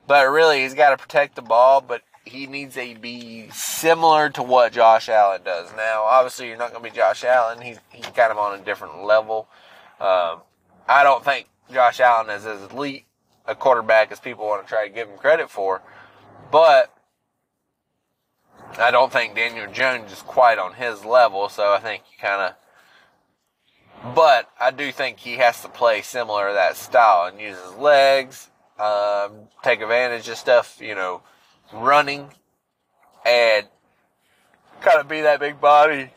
but 0.08 0.28
really, 0.30 0.62
he's 0.62 0.74
got 0.74 0.92
to 0.92 0.98
protect 0.98 1.36
the 1.36 1.42
ball, 1.42 1.82
but 1.82 2.04
he 2.26 2.48
needs 2.48 2.76
to 2.76 2.96
be 2.96 3.50
similar 3.52 4.30
to 4.30 4.44
what 4.44 4.74
Josh 4.74 5.10
Allen 5.10 5.42
does. 5.44 5.70
Now, 5.76 6.04
obviously, 6.04 6.48
you're 6.48 6.58
not 6.58 6.72
going 6.72 6.84
to 6.84 6.90
be 6.90 6.96
Josh 6.96 7.24
Allen. 7.24 7.62
He's, 7.62 7.80
he's 7.92 8.08
kind 8.08 8.32
of 8.32 8.38
on 8.38 8.60
a 8.60 8.64
different 8.64 9.04
level. 9.04 9.48
Um, 10.00 10.42
I 10.88 11.04
don't 11.04 11.24
think 11.24 11.48
Josh 11.72 12.00
Allen 12.00 12.30
is 12.30 12.46
as 12.46 12.72
elite 12.72 13.06
a 13.46 13.56
quarterback 13.56 14.12
as 14.12 14.20
people 14.20 14.46
want 14.46 14.66
to 14.66 14.70
try 14.70 14.88
to 14.88 14.94
give 14.94 15.08
him 15.08 15.18
credit 15.18 15.50
for, 15.50 15.82
but 16.52 16.94
I 18.78 18.92
don't 18.92 19.12
think 19.12 19.36
Daniel 19.36 19.72
Jones 19.72 20.12
is 20.12 20.22
quite 20.22 20.60
on 20.60 20.74
his 20.74 21.06
level, 21.06 21.48
so 21.50 21.74
I 21.74 21.80
think 21.80 22.04
you 22.12 22.18
kind 22.20 22.42
of 22.42 22.56
but 24.16 24.50
I 24.60 24.72
do 24.72 24.92
think 24.92 25.20
he 25.20 25.34
has 25.34 25.62
to 25.62 25.70
play 25.70 26.02
similar 26.02 26.50
to 26.50 26.54
that 26.54 26.78
style 26.78 27.28
and 27.28 27.40
use 27.40 27.58
his 27.58 27.74
legs, 27.76 28.50
um, 28.80 29.32
take 29.64 29.82
advantage 29.82 30.28
of 30.30 30.38
stuff, 30.38 30.78
you 30.82 30.96
know, 30.96 31.22
running. 31.74 32.30
And 33.26 33.68
kind 34.82 35.00
of 35.00 35.08
be 35.08 35.22
that 35.22 35.40
big 35.40 35.60
body. 35.60 36.12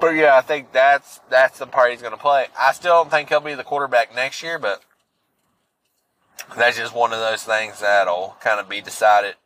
But 0.00 0.16
yeah, 0.16 0.36
I 0.36 0.42
think 0.42 0.72
that's 0.72 1.20
that's 1.30 1.58
the 1.58 1.66
part 1.66 1.92
he's 1.92 2.02
going 2.02 2.12
to 2.12 2.20
play. 2.20 2.48
I 2.58 2.72
still 2.72 2.92
don't 2.92 3.10
think 3.10 3.30
he'll 3.30 3.40
be 3.40 3.54
the 3.54 3.64
quarterback 3.64 4.14
next 4.14 4.42
year, 4.42 4.58
but 4.58 4.82
that's 6.58 6.76
just 6.76 6.94
one 6.94 7.12
of 7.12 7.20
those 7.20 7.42
things 7.42 7.80
that'll 7.80 8.36
kind 8.40 8.60
of 8.60 8.68
be 8.68 8.82
decided 8.82 9.36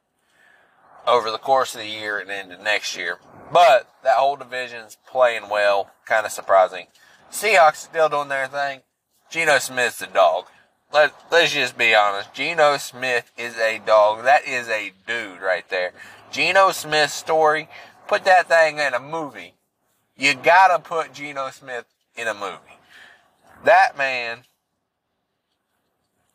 over 1.09 1.31
the 1.31 1.39
course 1.39 1.75
of 1.75 1.81
the 1.81 1.89
year 1.89 2.19
and 2.19 2.31
into 2.31 2.63
next 2.63 2.97
year. 2.97 3.19
But 3.53 3.91
that 4.05 4.17
whole 4.17 4.37
division's 4.37 4.99
playing 5.11 5.49
well, 5.51 5.91
kind 6.07 6.27
of 6.27 6.33
surprising. 6.33 6.87
Seahawks 7.33 7.77
still 7.77 8.09
doing 8.09 8.29
their 8.29 8.47
thing. 8.47 8.81
Geno 9.31 9.59
Smith's 9.59 10.03
a 10.03 10.07
dog. 10.07 10.47
Let, 10.93 11.13
let's 11.31 11.53
just 11.53 11.77
be 11.77 11.95
honest. 11.95 12.33
Geno 12.33 12.77
Smith 12.77 13.31
is 13.37 13.57
a 13.57 13.81
dog. 13.85 14.25
That 14.25 14.47
is 14.47 14.69
a 14.69 14.93
dude 15.07 15.41
right 15.41 15.69
there. 15.69 15.93
Geno 16.31 16.73
Smith's 16.73 17.15
story, 17.15 17.69
put 18.07 18.25
that 18.25 18.49
thing 18.49 18.79
in 18.79 18.95
a 18.95 19.01
movie. 19.01 19.55
You 20.17 20.35
gotta 20.35 20.79
put 20.79 21.15
Geno 21.15 21.51
Smith 21.51 21.85
in 22.17 22.27
a 22.27 22.35
movie. 22.35 22.79
That 23.65 23.97
man, 23.97 24.43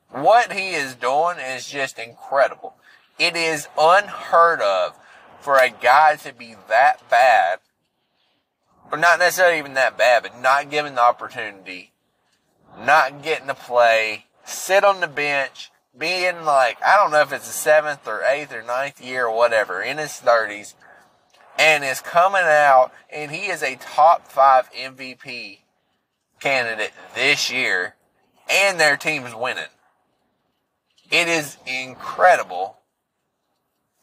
what 0.09 0.53
he 0.53 0.69
is 0.69 0.95
doing 0.95 1.37
is 1.39 1.67
just 1.67 1.99
incredible. 1.99 2.75
It 3.19 3.35
is 3.35 3.67
unheard 3.77 4.61
of 4.61 4.97
for 5.39 5.57
a 5.57 5.69
guy 5.69 6.15
to 6.17 6.33
be 6.33 6.55
that 6.69 7.07
bad, 7.09 7.59
or 8.91 8.97
not 8.97 9.19
necessarily 9.19 9.59
even 9.59 9.75
that 9.75 9.97
bad, 9.97 10.23
but 10.23 10.41
not 10.41 10.69
given 10.69 10.95
the 10.95 11.01
opportunity, 11.01 11.91
not 12.79 13.21
getting 13.21 13.47
to 13.47 13.53
play, 13.53 14.25
sit 14.45 14.83
on 14.83 14.99
the 14.99 15.07
bench, 15.07 15.71
being 15.97 16.43
like, 16.43 16.77
I 16.81 16.95
don't 16.95 17.11
know 17.11 17.21
if 17.21 17.31
it's 17.31 17.47
the 17.47 17.53
seventh 17.53 18.07
or 18.07 18.23
eighth 18.23 18.53
or 18.53 18.63
ninth 18.63 19.03
year 19.03 19.27
or 19.27 19.35
whatever, 19.35 19.81
in 19.81 19.99
his 19.99 20.21
30s, 20.23 20.73
and 21.59 21.83
is 21.83 22.01
coming 22.01 22.41
out, 22.41 22.91
and 23.11 23.31
he 23.31 23.47
is 23.47 23.61
a 23.61 23.75
top 23.75 24.27
five 24.27 24.71
MVP 24.73 25.59
candidate 26.39 26.93
this 27.13 27.51
year, 27.51 27.95
and 28.49 28.79
their 28.79 28.97
team's 28.97 29.35
winning. 29.35 29.63
It 31.11 31.27
is 31.27 31.57
incredible 31.67 32.79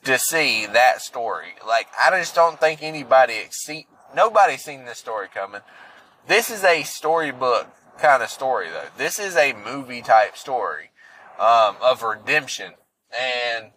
to 0.05 0.19
see 0.19 0.67
that 0.67 1.03
story. 1.03 1.55
Like, 1.67 1.89
I 1.99 2.11
just 2.19 2.35
don't 2.35 2.59
think 2.59 2.83
anybody 2.83 3.35
see 3.51 3.87
nobody's 4.15 4.63
seen 4.63 4.85
this 4.85 4.99
story 4.99 5.29
coming. 5.33 5.61
This 6.27 6.51
is 6.51 6.65
a 6.65 6.83
storybook 6.83 7.69
kind 7.99 8.23
of 8.23 8.31
story, 8.31 8.69
though. 8.69 8.89
This 8.97 9.19
is 9.19 9.37
a 9.37 9.53
movie 9.53 10.03
type 10.03 10.37
story 10.37 10.91
um, 11.39 11.77
of 11.83 12.03
redemption, 12.03 12.73
and 13.19 13.71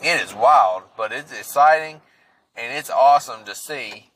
it 0.00 0.20
is 0.22 0.34
wild, 0.34 0.84
but 0.96 1.12
it's 1.12 1.32
exciting 1.32 2.00
and 2.56 2.76
it's 2.76 2.90
awesome 2.90 3.44
to 3.44 3.54
see. 3.54 4.10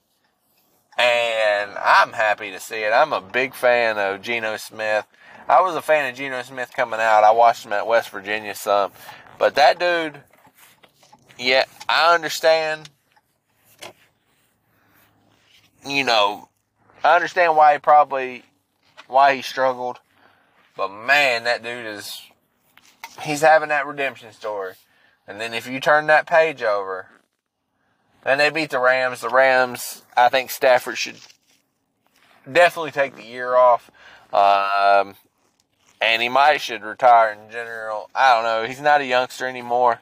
And 0.98 1.72
I'm 1.78 2.12
happy 2.12 2.50
to 2.50 2.60
see 2.60 2.82
it. 2.82 2.92
I'm 2.92 3.12
a 3.12 3.20
big 3.20 3.54
fan 3.54 3.98
of 3.98 4.20
Geno 4.20 4.56
Smith. 4.56 5.06
I 5.48 5.60
was 5.60 5.74
a 5.74 5.82
fan 5.82 6.08
of 6.08 6.16
Geno 6.16 6.42
Smith 6.42 6.72
coming 6.74 7.00
out. 7.00 7.24
I 7.24 7.30
watched 7.30 7.64
him 7.64 7.72
at 7.72 7.86
West 7.86 8.10
Virginia 8.10 8.54
some, 8.54 8.92
but 9.38 9.54
that 9.54 9.78
dude 9.78 10.22
yeah, 11.38 11.64
I 11.88 12.14
understand. 12.14 12.90
You 15.86 16.04
know, 16.04 16.48
I 17.02 17.14
understand 17.14 17.56
why 17.56 17.74
he 17.74 17.78
probably 17.78 18.44
why 19.08 19.34
he 19.34 19.42
struggled, 19.42 19.98
but 20.76 20.88
man, 20.88 21.44
that 21.44 21.62
dude 21.62 21.86
is 21.86 22.22
he's 23.22 23.40
having 23.40 23.68
that 23.70 23.86
redemption 23.86 24.32
story. 24.32 24.74
And 25.26 25.40
then 25.40 25.54
if 25.54 25.68
you 25.68 25.80
turn 25.80 26.06
that 26.06 26.26
page 26.26 26.62
over, 26.62 27.08
and 28.24 28.40
they 28.40 28.50
beat 28.50 28.70
the 28.70 28.78
Rams, 28.78 29.20
the 29.20 29.28
Rams, 29.28 30.02
I 30.16 30.28
think 30.28 30.50
Stafford 30.50 30.98
should 30.98 31.18
definitely 32.50 32.90
take 32.90 33.16
the 33.16 33.24
year 33.24 33.54
off. 33.54 33.90
Um, 34.32 35.14
and 36.00 36.22
he 36.22 36.28
might 36.28 36.60
should 36.60 36.82
retire 36.82 37.32
in 37.32 37.50
general. 37.50 38.10
I 38.14 38.34
don't 38.34 38.44
know. 38.44 38.68
He's 38.68 38.80
not 38.80 39.00
a 39.00 39.06
youngster 39.06 39.46
anymore 39.46 40.00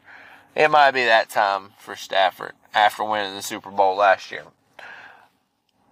it 0.54 0.70
might 0.70 0.92
be 0.92 1.04
that 1.04 1.30
time 1.30 1.70
for 1.78 1.96
Stafford 1.96 2.52
after 2.74 3.04
winning 3.04 3.34
the 3.34 3.42
Super 3.42 3.70
Bowl 3.70 3.96
last 3.96 4.30
year. 4.30 4.44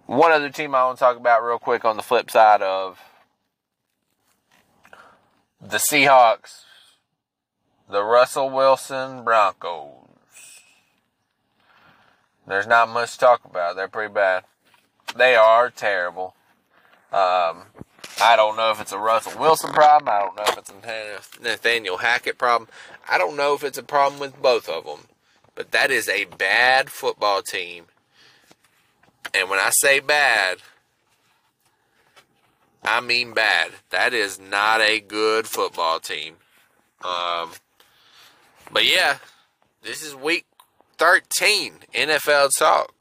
One 0.05 0.31
other 0.31 0.49
team 0.49 0.73
I 0.73 0.85
want 0.85 0.97
to 0.97 1.03
talk 1.03 1.17
about 1.17 1.43
real 1.43 1.59
quick 1.59 1.85
on 1.85 1.97
the 1.97 2.03
flip 2.03 2.31
side 2.31 2.61
of 2.61 2.99
the 5.61 5.77
Seahawks, 5.77 6.63
the 7.89 8.03
Russell 8.03 8.49
Wilson 8.49 9.23
Broncos. 9.23 10.07
There's 12.47 12.65
not 12.65 12.89
much 12.89 13.13
to 13.13 13.19
talk 13.19 13.45
about. 13.45 13.75
They're 13.75 13.87
pretty 13.87 14.11
bad. 14.11 14.45
They 15.15 15.35
are 15.35 15.69
terrible. 15.69 16.33
Um, 17.11 17.65
I 18.21 18.35
don't 18.35 18.57
know 18.57 18.71
if 18.71 18.81
it's 18.81 18.91
a 18.91 18.97
Russell 18.97 19.39
Wilson 19.39 19.71
problem. 19.71 20.09
I 20.09 20.19
don't 20.19 20.35
know 20.35 20.43
if 20.47 20.57
it's 20.57 20.69
a 20.69 21.41
Nathaniel 21.41 21.97
Hackett 21.97 22.37
problem. 22.37 22.69
I 23.09 23.17
don't 23.17 23.37
know 23.37 23.53
if 23.53 23.63
it's 23.63 23.77
a 23.77 23.83
problem 23.83 24.19
with 24.19 24.41
both 24.41 24.67
of 24.69 24.85
them. 24.85 25.07
But 25.55 25.71
that 25.71 25.91
is 25.91 26.07
a 26.07 26.25
bad 26.25 26.89
football 26.89 27.41
team. 27.41 27.85
And 29.33 29.49
when 29.49 29.59
I 29.59 29.71
say 29.71 29.99
bad, 29.99 30.59
I 32.83 33.01
mean 33.01 33.33
bad. 33.33 33.71
That 33.89 34.13
is 34.13 34.39
not 34.39 34.81
a 34.81 34.99
good 34.99 35.47
football 35.47 35.99
team. 35.99 36.35
Um, 37.03 37.51
but 38.71 38.85
yeah, 38.85 39.17
this 39.81 40.03
is 40.03 40.15
week 40.15 40.45
13 40.97 41.73
NFL 41.93 42.51
talk. 42.57 42.93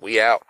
We 0.00 0.20
out. 0.20 0.42